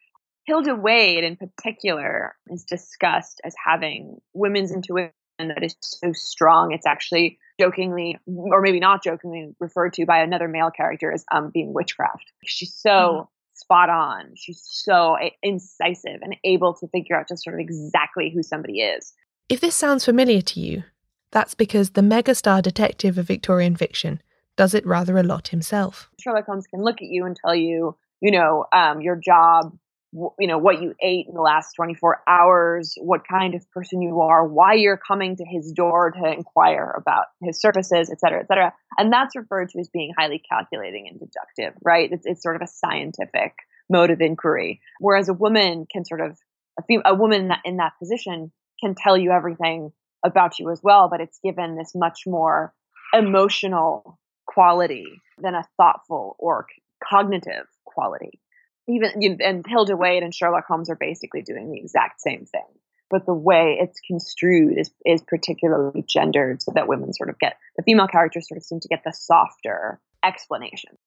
Hilda 0.45 0.75
Wade, 0.75 1.23
in 1.23 1.37
particular, 1.37 2.35
is 2.49 2.63
discussed 2.63 3.39
as 3.45 3.53
having 3.63 4.17
women's 4.33 4.71
intuition 4.71 5.11
that 5.37 5.63
is 5.63 5.75
so 5.81 6.11
strong. 6.13 6.71
It's 6.73 6.87
actually 6.87 7.37
jokingly, 7.59 8.17
or 8.25 8.61
maybe 8.61 8.79
not 8.79 9.03
jokingly, 9.03 9.53
referred 9.59 9.93
to 9.93 10.05
by 10.07 10.19
another 10.19 10.47
male 10.47 10.71
character 10.71 11.11
as 11.11 11.23
um, 11.31 11.51
being 11.53 11.73
witchcraft. 11.73 12.31
She's 12.43 12.73
so 12.73 12.89
mm-hmm. 12.89 13.23
spot 13.53 13.89
on. 13.89 14.31
She's 14.35 14.61
so 14.63 15.15
incisive 15.43 16.21
and 16.23 16.35
able 16.43 16.73
to 16.75 16.87
figure 16.87 17.19
out 17.19 17.27
just 17.29 17.43
sort 17.43 17.53
of 17.53 17.59
exactly 17.59 18.31
who 18.33 18.41
somebody 18.41 18.79
is. 18.79 19.13
If 19.47 19.61
this 19.61 19.75
sounds 19.75 20.05
familiar 20.05 20.41
to 20.41 20.59
you, 20.59 20.83
that's 21.31 21.55
because 21.55 21.91
the 21.91 22.01
megastar 22.01 22.61
detective 22.61 23.17
of 23.17 23.27
Victorian 23.27 23.75
fiction 23.75 24.21
does 24.55 24.73
it 24.73 24.85
rather 24.85 25.17
a 25.17 25.23
lot 25.23 25.49
himself. 25.49 26.09
Sherlock 26.19 26.45
Holmes 26.45 26.67
can 26.67 26.81
look 26.81 27.01
at 27.01 27.07
you 27.07 27.25
and 27.25 27.35
tell 27.35 27.55
you, 27.55 27.95
you 28.21 28.31
know, 28.31 28.65
um, 28.73 29.01
your 29.01 29.15
job 29.15 29.77
you 30.13 30.47
know 30.47 30.57
what 30.57 30.81
you 30.81 30.95
ate 31.01 31.27
in 31.27 31.33
the 31.33 31.41
last 31.41 31.73
24 31.75 32.21
hours 32.27 32.95
what 33.01 33.27
kind 33.29 33.53
of 33.55 33.69
person 33.71 34.01
you 34.01 34.21
are 34.21 34.47
why 34.47 34.73
you're 34.73 34.97
coming 34.97 35.35
to 35.35 35.45
his 35.45 35.73
door 35.73 36.11
to 36.11 36.31
inquire 36.31 36.95
about 36.97 37.25
his 37.41 37.59
services 37.59 38.09
et 38.09 38.19
cetera 38.19 38.39
et 38.39 38.47
cetera. 38.47 38.73
And 38.97 39.11
that's 39.11 39.35
referred 39.35 39.69
to 39.69 39.79
as 39.79 39.89
being 39.89 40.13
highly 40.17 40.41
calculating 40.49 41.07
and 41.09 41.19
deductive 41.19 41.77
right? 41.83 42.09
It's, 42.11 42.25
it's 42.25 42.41
sort 42.41 42.55
of 42.55 42.61
a 42.61 42.67
scientific 42.67 43.53
mode 43.89 44.09
of 44.09 44.21
inquiry. 44.21 44.81
Whereas 44.99 45.29
a 45.29 45.33
woman 45.33 45.85
can 45.91 46.05
sort 46.05 46.21
of 46.21 46.37
a, 46.79 46.83
fem- 46.83 47.03
a 47.05 47.13
woman 47.13 47.41
in 47.41 47.47
that, 47.49 47.61
in 47.65 47.77
that 47.77 47.93
position 47.99 48.51
can 48.79 48.95
tell 48.95 49.17
you 49.17 49.31
everything 49.31 49.91
about 50.27 50.59
you 50.59 50.69
as 50.69 50.81
well 50.83 51.09
but 51.09 51.21
it's 51.21 51.39
given 51.43 51.75
this 51.75 51.93
much 51.95 52.21
more 52.27 52.73
emotional 53.13 54.19
quality 54.45 55.21
than 55.39 55.55
a 55.55 55.67
thoughtful 55.77 56.35
or 56.39 56.67
cognitive 57.03 57.65
quality 57.85 58.39
even 58.87 59.39
and 59.41 59.65
Hilda 59.67 59.95
Wade 59.95 60.23
and 60.23 60.33
Sherlock 60.33 60.65
Holmes 60.67 60.89
are 60.89 60.95
basically 60.95 61.41
doing 61.41 61.71
the 61.71 61.79
exact 61.79 62.21
same 62.21 62.45
thing. 62.45 62.65
But 63.09 63.25
the 63.25 63.33
way 63.33 63.77
it's 63.79 63.99
construed 64.01 64.77
is 64.77 64.91
is 65.05 65.21
particularly 65.21 66.03
gendered 66.07 66.61
so 66.61 66.71
that 66.75 66.87
women 66.87 67.13
sort 67.13 67.29
of 67.29 67.39
get 67.39 67.57
the 67.75 67.83
female 67.83 68.07
characters 68.07 68.47
sort 68.47 68.57
of 68.57 68.63
seem 68.63 68.79
to 68.81 68.87
get 68.87 69.03
the 69.03 69.13
softer 69.13 69.99
explanation. 70.23 70.97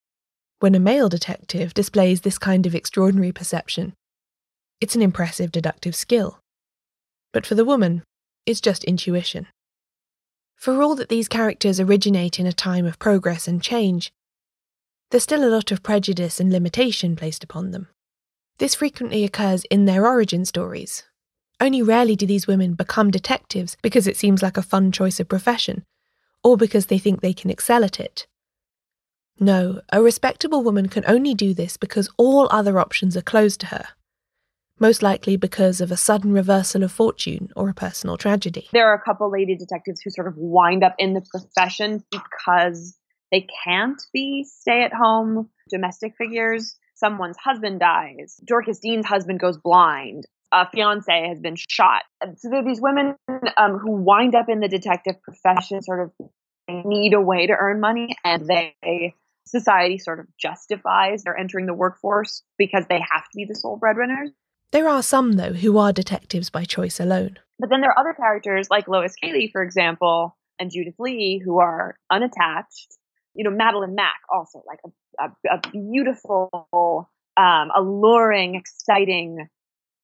When 0.61 0.74
a 0.74 0.80
male 0.80 1.09
detective 1.09 1.72
displays 1.72 2.20
this 2.20 2.38
kind 2.38 2.66
of 2.66 2.74
extraordinary 2.74 3.33
perception, 3.33 3.94
it's 4.80 4.94
an 4.94 5.02
impressive 5.02 5.50
deductive 5.50 5.96
skill. 5.96 6.38
But 7.33 7.46
for 7.46 7.54
the 7.54 7.64
woman, 7.64 8.02
it's 8.46 8.61
just 8.61 8.85
intuition. 8.85 9.46
For 10.57 10.83
all 10.83 10.94
that 10.96 11.09
these 11.09 11.29
characters 11.29 11.81
originate 11.81 12.38
in 12.38 12.46
a 12.46 12.53
time 12.53 12.85
of 12.85 12.98
progress 12.98 13.48
and 13.48 13.62
change, 13.62 14.12
there's 15.11 15.22
still 15.22 15.44
a 15.44 15.50
lot 15.55 15.72
of 15.72 15.83
prejudice 15.83 16.38
and 16.38 16.53
limitation 16.53 17.16
placed 17.16 17.42
upon 17.42 17.70
them. 17.70 17.88
This 18.59 18.74
frequently 18.74 19.24
occurs 19.24 19.64
in 19.70 19.87
their 19.87 20.07
origin 20.07 20.44
stories. 20.44 21.05
Only 21.61 21.83
rarely 21.83 22.14
do 22.14 22.26
these 22.26 22.46
women 22.46 22.74
become 22.74 23.11
detectives 23.11 23.76
because 23.83 24.07
it 24.07 24.16
seems 24.16 24.42
like 24.42 24.57
a 24.57 24.62
fun 24.62 24.92
choice 24.92 25.18
of 25.18 25.29
profession, 25.29 25.85
or 26.44 26.57
because 26.57 26.87
they 26.87 26.98
think 26.98 27.20
they 27.20 27.33
can 27.33 27.50
excel 27.50 27.85
at 27.85 27.98
it. 27.98 28.26
No, 29.38 29.81
a 29.90 30.03
respectable 30.03 30.62
woman 30.62 30.88
can 30.88 31.05
only 31.07 31.35
do 31.35 31.55
this 31.55 31.76
because 31.76 32.11
all 32.18 32.48
other 32.50 32.79
options 32.79 33.16
are 33.16 33.22
closed 33.22 33.61
to 33.61 33.66
her, 33.68 33.88
most 34.80 35.02
likely 35.02 35.36
because 35.36 35.80
of 35.80 35.92
a 35.92 35.96
sudden 35.96 36.32
reversal 36.32 36.82
of 36.82 36.90
fortune 36.90 37.50
or 37.54 37.68
a 37.68 37.74
personal 37.74 38.16
tragedy. 38.16 38.68
There 38.72 38.88
are 38.88 38.94
a 38.94 39.02
couple 39.02 39.30
lady 39.30 39.54
detectives 39.54 40.00
who 40.00 40.10
sort 40.10 40.26
of 40.26 40.34
wind 40.36 40.82
up 40.82 40.94
in 40.98 41.14
the 41.14 41.20
profession 41.20 42.02
because 42.10 42.96
they 43.30 43.46
can't 43.64 44.02
be 44.12 44.44
stay 44.44 44.82
at 44.82 44.92
home 44.92 45.50
domestic 45.68 46.14
figures. 46.16 46.76
Someone's 46.94 47.36
husband 47.36 47.80
dies. 47.80 48.40
Dorcas 48.44 48.80
Dene's 48.80 49.06
husband 49.06 49.38
goes 49.38 49.56
blind. 49.56 50.26
A 50.52 50.68
fiance 50.68 51.28
has 51.28 51.38
been 51.38 51.54
shot. 51.56 52.02
So 52.36 52.50
there 52.50 52.60
are 52.60 52.64
these 52.64 52.80
women 52.80 53.14
um, 53.56 53.78
who 53.78 53.92
wind 53.92 54.34
up 54.34 54.48
in 54.48 54.58
the 54.58 54.68
detective 54.68 55.22
profession, 55.22 55.80
sort 55.80 56.00
of 56.00 56.28
need 56.84 57.14
a 57.14 57.20
way 57.20 57.46
to 57.46 57.52
earn 57.52 57.80
money, 57.80 58.16
and 58.24 58.46
they 58.46 59.14
society 59.46 59.98
sort 59.98 60.20
of 60.20 60.26
justifies 60.38 61.22
their 61.24 61.36
entering 61.36 61.66
the 61.66 61.74
workforce 61.74 62.42
because 62.58 62.84
they 62.88 62.98
have 62.98 63.24
to 63.24 63.36
be 63.36 63.44
the 63.44 63.54
sole 63.54 63.76
breadwinners. 63.76 64.30
There 64.72 64.88
are 64.88 65.02
some, 65.02 65.33
though, 65.33 65.52
who 65.52 65.78
are 65.78 65.92
detectives 65.92 66.50
by 66.50 66.64
choice 66.64 67.00
alone. 67.00 67.38
But 67.59 67.70
then 67.70 67.80
there 67.80 67.90
are 67.90 67.98
other 67.98 68.14
characters 68.14 68.68
like 68.70 68.88
Lois 68.88 69.14
Cayley, 69.14 69.48
for 69.52 69.62
example, 69.62 70.37
and 70.59 70.70
Judith 70.70 70.94
Lee, 70.98 71.42
who 71.44 71.59
are 71.59 71.96
unattached 72.11 72.96
you 73.35 73.44
know, 73.44 73.50
Madelyn 73.50 73.94
Mack 73.94 74.20
also 74.33 74.62
like 74.66 74.80
a, 74.85 75.24
a, 75.24 75.54
a 75.56 75.70
beautiful, 75.70 77.09
um, 77.37 77.70
alluring, 77.74 78.54
exciting 78.54 79.48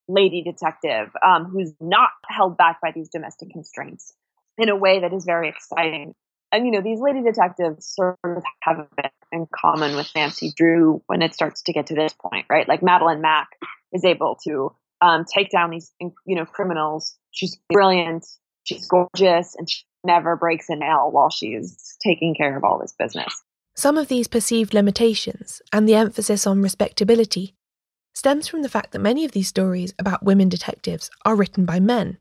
lady 0.09 0.43
detective 0.43 1.11
um, 1.27 1.47
who's 1.47 1.73
not 1.81 2.11
held 2.29 2.57
back 2.57 2.81
by 2.81 2.93
these 2.95 3.09
domestic 3.09 3.51
constraints 3.51 4.15
in 4.57 4.69
a 4.69 4.77
way 4.77 5.01
that 5.01 5.13
is 5.13 5.25
very 5.25 5.49
exciting. 5.49 6.15
And 6.53 6.65
you 6.65 6.73
know, 6.73 6.81
these 6.81 7.01
lady 7.01 7.23
detectives 7.23 7.93
sort 7.95 8.17
of 8.25 8.43
have 8.63 8.79
a 8.79 8.89
bit 8.97 9.11
in 9.33 9.47
common 9.53 9.97
with 9.97 10.11
Nancy 10.15 10.53
Drew 10.57 11.03
when 11.07 11.21
it 11.23 11.35
starts 11.35 11.63
to 11.63 11.73
get 11.73 11.89
to 11.89 11.95
this 11.95 12.15
point, 12.15 12.47
right? 12.49 12.69
Like 12.69 12.81
Madelyn 12.81 13.21
Mack 13.21 13.49
is 13.93 14.05
able 14.05 14.37
to 14.45 14.75
um, 15.01 15.25
take 15.25 15.51
down 15.51 15.71
these, 15.71 15.93
you 16.01 16.37
know, 16.37 16.47
criminals. 16.47 17.17
She's 17.31 17.59
brilliant. 17.71 18.27
She's 18.65 18.87
gorgeous, 18.89 19.55
and 19.57 19.71
she 19.71 19.85
never 20.05 20.37
breaks 20.37 20.69
a 20.69 20.77
nail 20.77 21.11
while 21.11 21.31
she's 21.31 21.97
taking 22.03 22.35
care 22.35 22.57
of 22.57 22.65
all 22.65 22.79
this 22.79 22.95
business. 22.99 23.43
Some 23.75 23.99
of 23.99 24.09
these 24.09 24.27
perceived 24.27 24.73
limitations 24.73 25.61
and 25.73 25.89
the 25.89 25.95
emphasis 25.95 26.47
on 26.47 26.63
respectability 26.63 27.55
stems 28.15 28.49
from 28.49 28.63
the 28.63 28.69
fact 28.71 28.93
that 28.93 28.99
many 29.01 29.25
of 29.25 29.33
these 29.33 29.49
stories 29.49 29.93
about 29.99 30.25
women 30.25 30.49
detectives 30.49 31.11
are 31.27 31.37
written 31.37 31.67
by 31.67 31.79
men, 31.79 32.17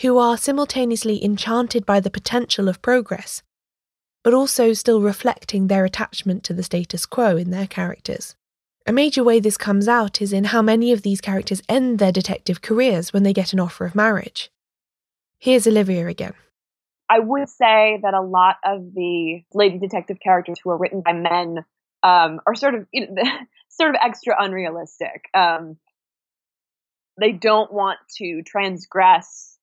who 0.00 0.16
are 0.16 0.38
simultaneously 0.38 1.22
enchanted 1.22 1.84
by 1.84 2.00
the 2.00 2.10
potential 2.10 2.68
of 2.68 2.80
progress, 2.80 3.42
but 4.24 4.32
also 4.32 4.72
still 4.72 5.02
reflecting 5.02 5.66
their 5.66 5.84
attachment 5.84 6.42
to 6.42 6.54
the 6.54 6.62
status 6.62 7.04
quo 7.04 7.36
in 7.36 7.50
their 7.50 7.66
characters. 7.66 8.34
A 8.88 8.92
major 8.92 9.24
way 9.24 9.40
this 9.40 9.56
comes 9.56 9.88
out 9.88 10.22
is 10.22 10.32
in 10.32 10.44
how 10.44 10.62
many 10.62 10.92
of 10.92 11.02
these 11.02 11.20
characters 11.20 11.60
end 11.68 11.98
their 11.98 12.12
detective 12.12 12.62
careers 12.62 13.12
when 13.12 13.24
they 13.24 13.32
get 13.32 13.52
an 13.52 13.58
offer 13.58 13.84
of 13.84 13.96
marriage. 13.96 14.48
Here's 15.38 15.66
Olivia 15.66 16.06
again. 16.06 16.34
I 17.10 17.18
would 17.18 17.48
say 17.48 17.98
that 18.02 18.14
a 18.14 18.20
lot 18.20 18.56
of 18.64 18.94
the 18.94 19.42
lady 19.52 19.78
detective 19.78 20.18
characters 20.22 20.58
who 20.62 20.70
are 20.70 20.78
written 20.78 21.02
by 21.04 21.14
men 21.14 21.64
um, 22.04 22.40
are 22.46 22.54
sort 22.54 22.76
of 22.76 22.86
you 22.92 23.08
know, 23.10 23.22
sort 23.68 23.90
of 23.90 23.96
extra 24.04 24.36
unrealistic. 24.38 25.24
Um, 25.34 25.78
they 27.20 27.32
don't 27.32 27.72
want 27.72 27.98
to 28.18 28.42
transgress 28.46 29.58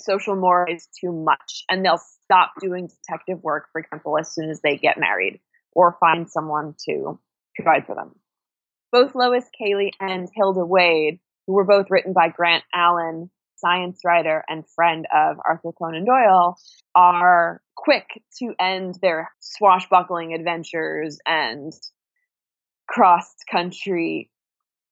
social 0.00 0.34
mores 0.34 0.88
too 1.00 1.12
much, 1.12 1.64
and 1.68 1.84
they'll 1.84 2.02
stop 2.24 2.54
doing 2.60 2.88
detective 2.88 3.42
work, 3.42 3.68
for 3.70 3.80
example, 3.80 4.18
as 4.18 4.34
soon 4.34 4.50
as 4.50 4.60
they 4.62 4.76
get 4.76 4.98
married 4.98 5.38
or 5.72 5.96
find 6.00 6.28
someone 6.28 6.74
to 6.86 7.20
provide 7.56 7.86
for 7.86 7.94
them. 7.94 8.14
Both 8.92 9.14
Lois 9.14 9.44
Cayley 9.58 9.92
and 10.00 10.28
Hilda 10.34 10.64
Wade, 10.64 11.18
who 11.46 11.54
were 11.54 11.64
both 11.64 11.86
written 11.90 12.12
by 12.12 12.28
Grant 12.28 12.64
Allen, 12.72 13.30
science 13.56 14.00
writer 14.04 14.44
and 14.48 14.64
friend 14.74 15.06
of 15.14 15.36
Arthur 15.46 15.72
Conan 15.72 16.04
Doyle, 16.04 16.56
are 16.94 17.60
quick 17.74 18.22
to 18.38 18.54
end 18.58 18.96
their 19.02 19.30
swashbuckling 19.40 20.34
adventures 20.34 21.18
and 21.26 21.72
cross 22.88 23.34
country 23.50 24.30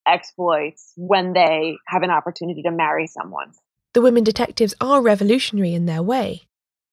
exploits 0.07 0.93
when 0.97 1.33
they 1.33 1.77
have 1.87 2.03
an 2.03 2.11
opportunity 2.11 2.63
to 2.63 2.71
marry 2.71 3.07
someone. 3.07 3.53
The 3.95 4.03
women 4.03 4.25
detectives 4.25 4.75
are 4.81 5.01
revolutionary 5.01 5.73
in 5.73 5.87
their 5.87 6.03
way, 6.03 6.43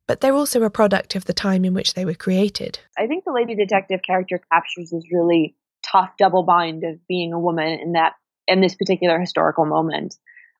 but 0.08 0.22
they're 0.22 0.36
also 0.36 0.64
a 0.64 0.70
product 0.70 1.16
of 1.16 1.26
the 1.26 1.34
time 1.34 1.66
in 1.66 1.74
which 1.74 1.94
they 1.94 2.06
were 2.06 2.14
created. 2.14 2.80
I 2.98 3.08
think 3.08 3.26
the 3.26 3.34
lady 3.34 3.56
detective 3.56 4.02
character 4.06 4.40
captures 4.52 4.92
this 4.92 5.04
really 5.12 5.56
tough 5.91 6.12
double 6.17 6.43
bind 6.43 6.84
of 6.84 7.06
being 7.08 7.34
a 7.34 7.39
woman 7.39 7.80
in 7.80 7.93
that 7.93 8.13
in 8.47 8.62
this 8.62 8.75
particular 8.75 9.19
historical 9.19 9.65
moment. 9.65 10.15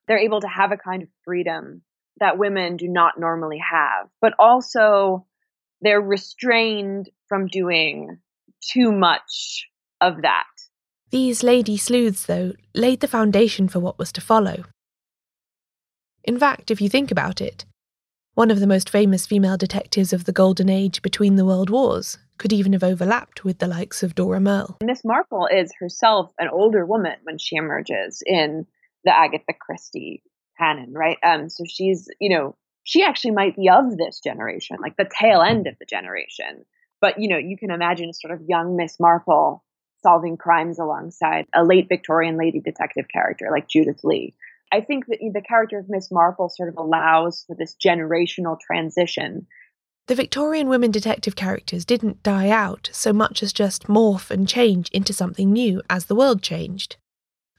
They're 0.08 0.20
able 0.20 0.42
to 0.42 0.48
have 0.48 0.72
a 0.72 0.78
kind 0.78 1.04
of 1.04 1.10
freedom 1.24 1.82
that 2.20 2.38
women 2.38 2.78
do 2.78 2.88
not 2.88 3.20
normally 3.20 3.60
have, 3.60 4.08
but 4.22 4.34
also 4.40 5.26
they're 5.82 6.02
restrained 6.02 7.10
from 7.28 7.48
doing 7.48 8.20
too 8.62 8.92
much 8.92 9.68
of 10.00 10.22
that. 10.22 10.46
These 11.10 11.44
lady 11.44 11.78
sleuths, 11.78 12.26
though, 12.26 12.54
laid 12.74 13.02
the 13.02 13.08
foundation 13.08 13.68
for 13.68 13.80
what 13.80 14.00
was 14.00 14.12
to 14.14 14.22
follow. 14.22 14.64
In 16.24 16.40
fact, 16.40 16.72
if 16.72 16.80
you 16.80 16.88
think 16.88 17.12
about 17.12 17.42
it, 17.42 17.66
one 18.34 18.52
of 18.52 18.60
the 18.60 18.68
most 18.68 18.90
famous 18.90 19.26
female 19.26 19.58
detectives 19.58 20.14
of 20.14 20.24
the 20.24 20.32
Golden 20.32 20.70
Age 20.70 21.02
between 21.02 21.36
the 21.36 21.46
World 21.46 21.70
Wars 21.70 22.18
could 22.42 22.52
even 22.52 22.74
have 22.74 22.84
overlapped 22.84 23.46
with 23.46 23.60
the 23.60 23.68
likes 23.68 24.02
of 24.02 24.16
Dora 24.16 24.40
Myrl. 24.40 24.78
Miss 24.84 25.06
Marple 25.06 25.46
is 25.46 25.72
herself 25.80 26.34
an 26.40 26.50
older 26.52 26.84
woman 26.88 27.18
when 27.22 27.38
she 27.38 27.56
emerges 27.56 28.24
in 28.26 28.66
the 29.06 29.16
Agatha 29.16 29.54
Christie 29.60 30.24
canon, 30.58 30.92
right? 30.92 31.18
Um, 31.24 31.50
so 31.50 31.66
she's, 31.68 32.10
you 32.20 32.36
know, 32.36 32.56
she 32.84 33.04
actually 33.04 33.32
might 33.32 33.56
be 33.56 33.70
of 33.70 33.96
this 33.96 34.20
generation, 34.20 34.78
like 34.82 34.98
the 34.98 35.10
tail 35.20 35.44
end 35.44 35.68
of 35.68 35.76
the 35.80 35.86
generation. 35.86 36.66
But, 37.00 37.20
you 37.20 37.30
know, 37.30 37.38
you 37.38 37.58
can 37.58 37.70
imagine 37.70 38.10
a 38.10 38.14
sort 38.14 38.34
of 38.34 38.42
young 38.48 38.76
Miss 38.76 39.00
Marple 39.00 39.64
solving 40.02 40.36
crimes 40.36 40.80
alongside 40.80 41.46
a 41.54 41.64
late 41.64 41.90
Victorian 41.90 42.38
lady 42.38 42.60
detective 42.60 43.06
character 43.14 43.50
like 43.52 43.70
Judith 43.70 44.00
Lee. 44.04 44.34
I 44.72 44.82
think 44.82 45.06
that 45.08 45.20
the 45.20 45.42
character 45.48 45.78
of 45.78 45.90
Miss 45.90 46.10
Marple 46.12 46.50
sort 46.50 46.70
of 46.70 46.78
allows 46.78 47.44
for 47.46 47.56
this 47.56 47.76
generational 47.76 48.60
transition. 48.60 49.46
The 50.08 50.16
Victorian 50.16 50.68
women 50.68 50.92
detective 50.92 51.36
characters 51.36 51.86
didn't 51.86 52.24
die 52.24 52.50
out 52.50 52.90
so 52.92 53.14
much 53.14 53.44
as 53.44 53.54
just 53.54 53.88
morph 53.88 54.32
and 54.32 54.48
change 54.48 54.90
into 54.90 55.14
something 55.14 55.54
new 55.54 55.82
as 55.90 56.06
the 56.06 56.16
world 56.16 56.42
changed. 56.42 56.98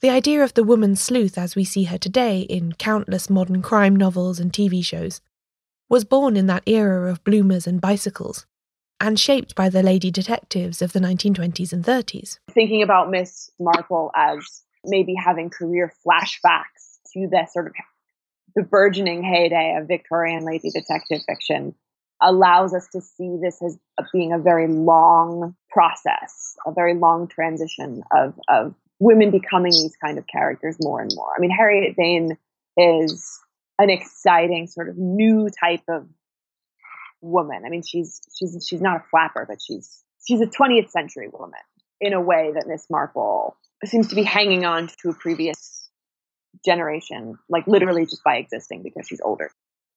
The 0.01 0.11
idea 0.11 0.43
of 0.43 0.55
the 0.55 0.65
woman 0.65 0.97
sleuth 0.97 1.39
as 1.39 1.55
we 1.55 1.65
see 1.65 1.85
her 1.85 1.99
today 1.99 2.41
in 2.41 2.73
countless 2.73 3.31
modern 3.31 3.63
crime 3.63 3.95
novels 3.95 4.41
and 4.41 4.53
TV 4.53 4.85
shows 4.85 5.21
was 5.89 6.05
born 6.05 6.37
in 6.37 6.47
that 6.47 6.65
era 6.67 7.09
of 7.11 7.23
bloomers 7.23 7.67
and 7.67 7.81
bicycles, 7.81 8.45
and 9.01 9.21
shaped 9.21 9.55
by 9.55 9.69
the 9.69 9.83
lady 9.83 10.11
detectives 10.11 10.83
of 10.83 10.93
the 10.93 11.01
1920s 11.01 11.73
and 11.73 11.85
30s. 11.85 12.39
Thinking 12.51 12.83
about 12.83 13.11
Miss 13.11 13.51
Marple 13.61 14.11
as 14.17 14.63
maybe 14.85 15.15
having 15.15 15.51
career 15.51 15.93
flashbacks 16.05 16.99
to 17.13 17.29
the 17.31 17.47
sort 17.53 17.69
of 17.69 17.73
the 18.57 18.63
burgeoning 18.63 19.23
heyday 19.23 19.77
of 19.79 19.87
Victorian 19.87 20.45
lady 20.45 20.71
detective 20.71 21.23
fiction 21.27 21.75
allows 22.23 22.73
us 22.73 22.89
to 22.93 23.01
see 23.01 23.37
this 23.43 23.61
as 23.63 23.79
being 24.13 24.33
a 24.33 24.39
very 24.39 24.69
long 24.69 25.57
process, 25.71 26.57
a 26.67 26.73
very 26.73 26.95
long 26.95 27.29
transition 27.29 28.03
of, 28.15 28.39
of 28.49 28.75
women 28.99 29.31
becoming 29.31 29.73
these 29.73 29.97
kind 29.97 30.19
of 30.19 30.27
characters 30.27 30.77
more 30.81 31.01
and 31.01 31.11
more. 31.15 31.31
I 31.37 31.41
mean, 31.41 31.51
Harriet 31.51 31.97
Vane 31.97 32.39
is 32.77 33.41
an 33.79 33.91
exciting 33.91 34.67
sort 34.69 34.89
of 34.89 34.97
new 34.97 35.49
type 35.49 35.83
of 35.89 36.07
woman. 37.21 37.63
I 37.67 37.69
mean, 37.69 37.83
she's 37.83 38.21
she's 38.37 38.65
she's 38.69 38.81
not 38.81 38.97
a 38.97 39.05
flapper, 39.11 39.45
but 39.49 39.59
she's 39.61 40.03
she's 40.27 40.41
a 40.41 40.47
20th 40.47 40.91
century 40.91 41.29
woman 41.33 41.61
in 42.01 42.13
a 42.13 42.21
way 42.21 42.53
that 42.55 42.67
Miss 42.67 42.89
Marple 42.91 43.57
seems 43.85 44.09
to 44.09 44.15
be 44.15 44.23
hanging 44.23 44.65
on 44.65 44.89
to 45.03 45.11
a 45.11 45.15
previous 45.15 45.89
generation, 46.65 47.39
like 47.49 47.67
literally 47.67 48.05
just 48.05 48.23
by 48.25 48.37
existing 48.37 48.83
because 48.83 49.07
she's 49.09 49.21
older. 49.25 49.51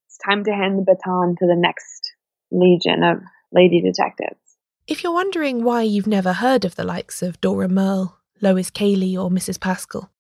It's 0.08 0.18
time 0.18 0.44
to 0.46 0.52
hand 0.52 0.80
the 0.80 0.84
baton 0.84 1.36
to 1.40 1.46
the 1.46 1.56
next 1.56 2.15
legion 2.52 3.04
of 3.04 3.20
lady 3.52 3.82
detectives. 3.82 4.40
If 4.88 5.04
you're 5.04 5.14
wondering 5.14 5.64
why 5.64 5.82
you've 5.82 6.08
never 6.08 6.34
heard 6.34 6.66
of 6.66 6.76
the 6.76 6.84
likes 6.84 7.22
of 7.22 7.42
Dora 7.42 7.68
Myrl, 7.68 8.14
Lois 8.42 8.70
Cayley, 8.70 9.18
or 9.18 9.30
Mrs. 9.30 9.60
Paschal? 9.60 10.12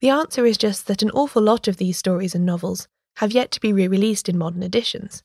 The 0.00 0.08
answer 0.10 0.46
is 0.46 0.56
just 0.56 0.86
that 0.86 1.02
an 1.02 1.10
awful 1.10 1.42
lot 1.42 1.68
of 1.68 1.76
these 1.76 1.98
stories 1.98 2.34
and 2.34 2.46
novels 2.46 2.88
have 3.16 3.32
yet 3.32 3.50
to 3.52 3.60
be 3.60 3.72
re 3.72 3.88
released 3.88 4.28
in 4.28 4.38
modern 4.38 4.62
editions. 4.62 5.22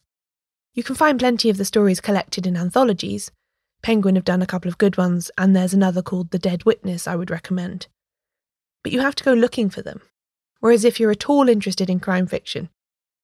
You 0.73 0.83
can 0.83 0.95
find 0.95 1.19
plenty 1.19 1.49
of 1.49 1.57
the 1.57 1.65
stories 1.65 1.99
collected 1.99 2.47
in 2.47 2.55
anthologies. 2.55 3.31
Penguin 3.81 4.15
have 4.15 4.25
done 4.25 4.41
a 4.41 4.47
couple 4.47 4.69
of 4.69 4.77
good 4.77 4.97
ones, 4.97 5.29
and 5.37 5.55
there's 5.55 5.73
another 5.73 6.01
called 6.01 6.31
The 6.31 6.39
Dead 6.39 6.63
Witness 6.63 7.07
I 7.07 7.15
would 7.15 7.31
recommend. 7.31 7.87
But 8.83 8.91
you 8.91 9.01
have 9.01 9.15
to 9.15 9.23
go 9.23 9.33
looking 9.33 9.69
for 9.69 9.81
them. 9.81 10.01
Whereas 10.59 10.85
if 10.85 10.99
you're 10.99 11.11
at 11.11 11.29
all 11.29 11.49
interested 11.49 11.89
in 11.89 11.99
crime 11.99 12.27
fiction, 12.27 12.69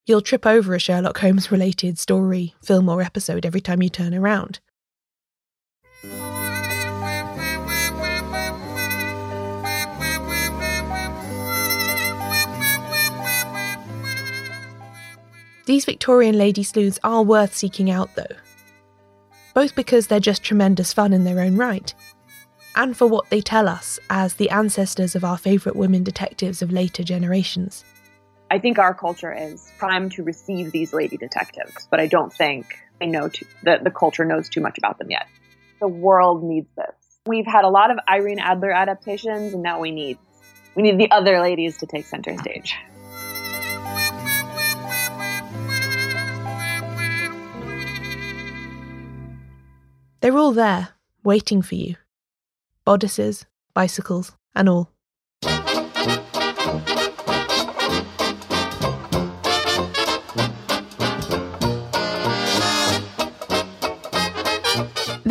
you'll 0.07 0.21
trip 0.21 0.45
over 0.45 0.73
a 0.73 0.79
Sherlock 0.79 1.19
Holmes 1.19 1.51
related 1.51 1.99
story, 1.99 2.55
film, 2.63 2.89
or 2.89 3.01
episode 3.01 3.45
every 3.45 3.61
time 3.61 3.83
you 3.83 3.89
turn 3.89 4.15
around. 4.15 4.59
These 15.65 15.83
Victorian 15.83 16.37
lady 16.37 16.63
sleuths 16.63 16.97
are 17.03 17.23
worth 17.23 17.53
seeking 17.53 17.91
out, 17.91 18.15
though. 18.15 18.23
Both 19.53 19.75
because 19.75 20.07
they're 20.07 20.21
just 20.21 20.41
tremendous 20.41 20.93
fun 20.93 21.11
in 21.11 21.25
their 21.25 21.41
own 21.41 21.57
right, 21.57 21.93
and 22.77 22.95
for 22.95 23.07
what 23.07 23.29
they 23.29 23.41
tell 23.41 23.67
us 23.67 23.99
as 24.09 24.35
the 24.35 24.49
ancestors 24.49 25.13
of 25.13 25.25
our 25.25 25.37
favourite 25.37 25.75
women 25.75 26.03
detectives 26.03 26.61
of 26.61 26.71
later 26.71 27.03
generations. 27.03 27.83
I 28.49 28.59
think 28.59 28.79
our 28.79 28.93
culture 28.93 29.33
is 29.33 29.69
primed 29.77 30.13
to 30.13 30.23
receive 30.23 30.71
these 30.71 30.93
lady 30.93 31.17
detectives, 31.17 31.87
but 31.91 31.99
I 31.99 32.07
don't 32.07 32.31
think 32.31 32.65
they 32.99 33.07
know 33.07 33.29
that 33.63 33.83
the 33.83 33.91
culture 33.91 34.23
knows 34.23 34.47
too 34.47 34.61
much 34.61 34.77
about 34.77 34.99
them 34.99 35.11
yet. 35.11 35.27
The 35.81 35.87
world 35.89 36.43
needs 36.43 36.69
this. 36.77 36.95
We've 37.25 37.45
had 37.45 37.65
a 37.65 37.69
lot 37.69 37.91
of 37.91 37.99
Irene 38.07 38.39
Adler 38.39 38.71
adaptations, 38.71 39.53
and 39.53 39.61
now 39.61 39.81
we 39.81 39.91
need 39.91 40.17
we 40.75 40.83
need 40.83 40.97
the 40.97 41.11
other 41.11 41.41
ladies 41.41 41.77
to 41.79 41.87
take 41.87 42.05
center 42.05 42.37
stage. 42.37 42.75
They're 50.21 50.37
all 50.37 50.53
there, 50.53 50.89
waiting 51.23 51.61
for 51.61 51.75
you. 51.75 51.95
Bodices, 52.85 53.45
bicycles, 53.73 54.31
and 54.55 54.69
all. 54.69 54.96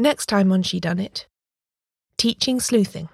Next 0.00 0.26
time 0.26 0.52
on 0.52 0.62
Shedunnit, 0.62 1.24
teaching 2.18 2.60
sleuthing. 2.60 3.08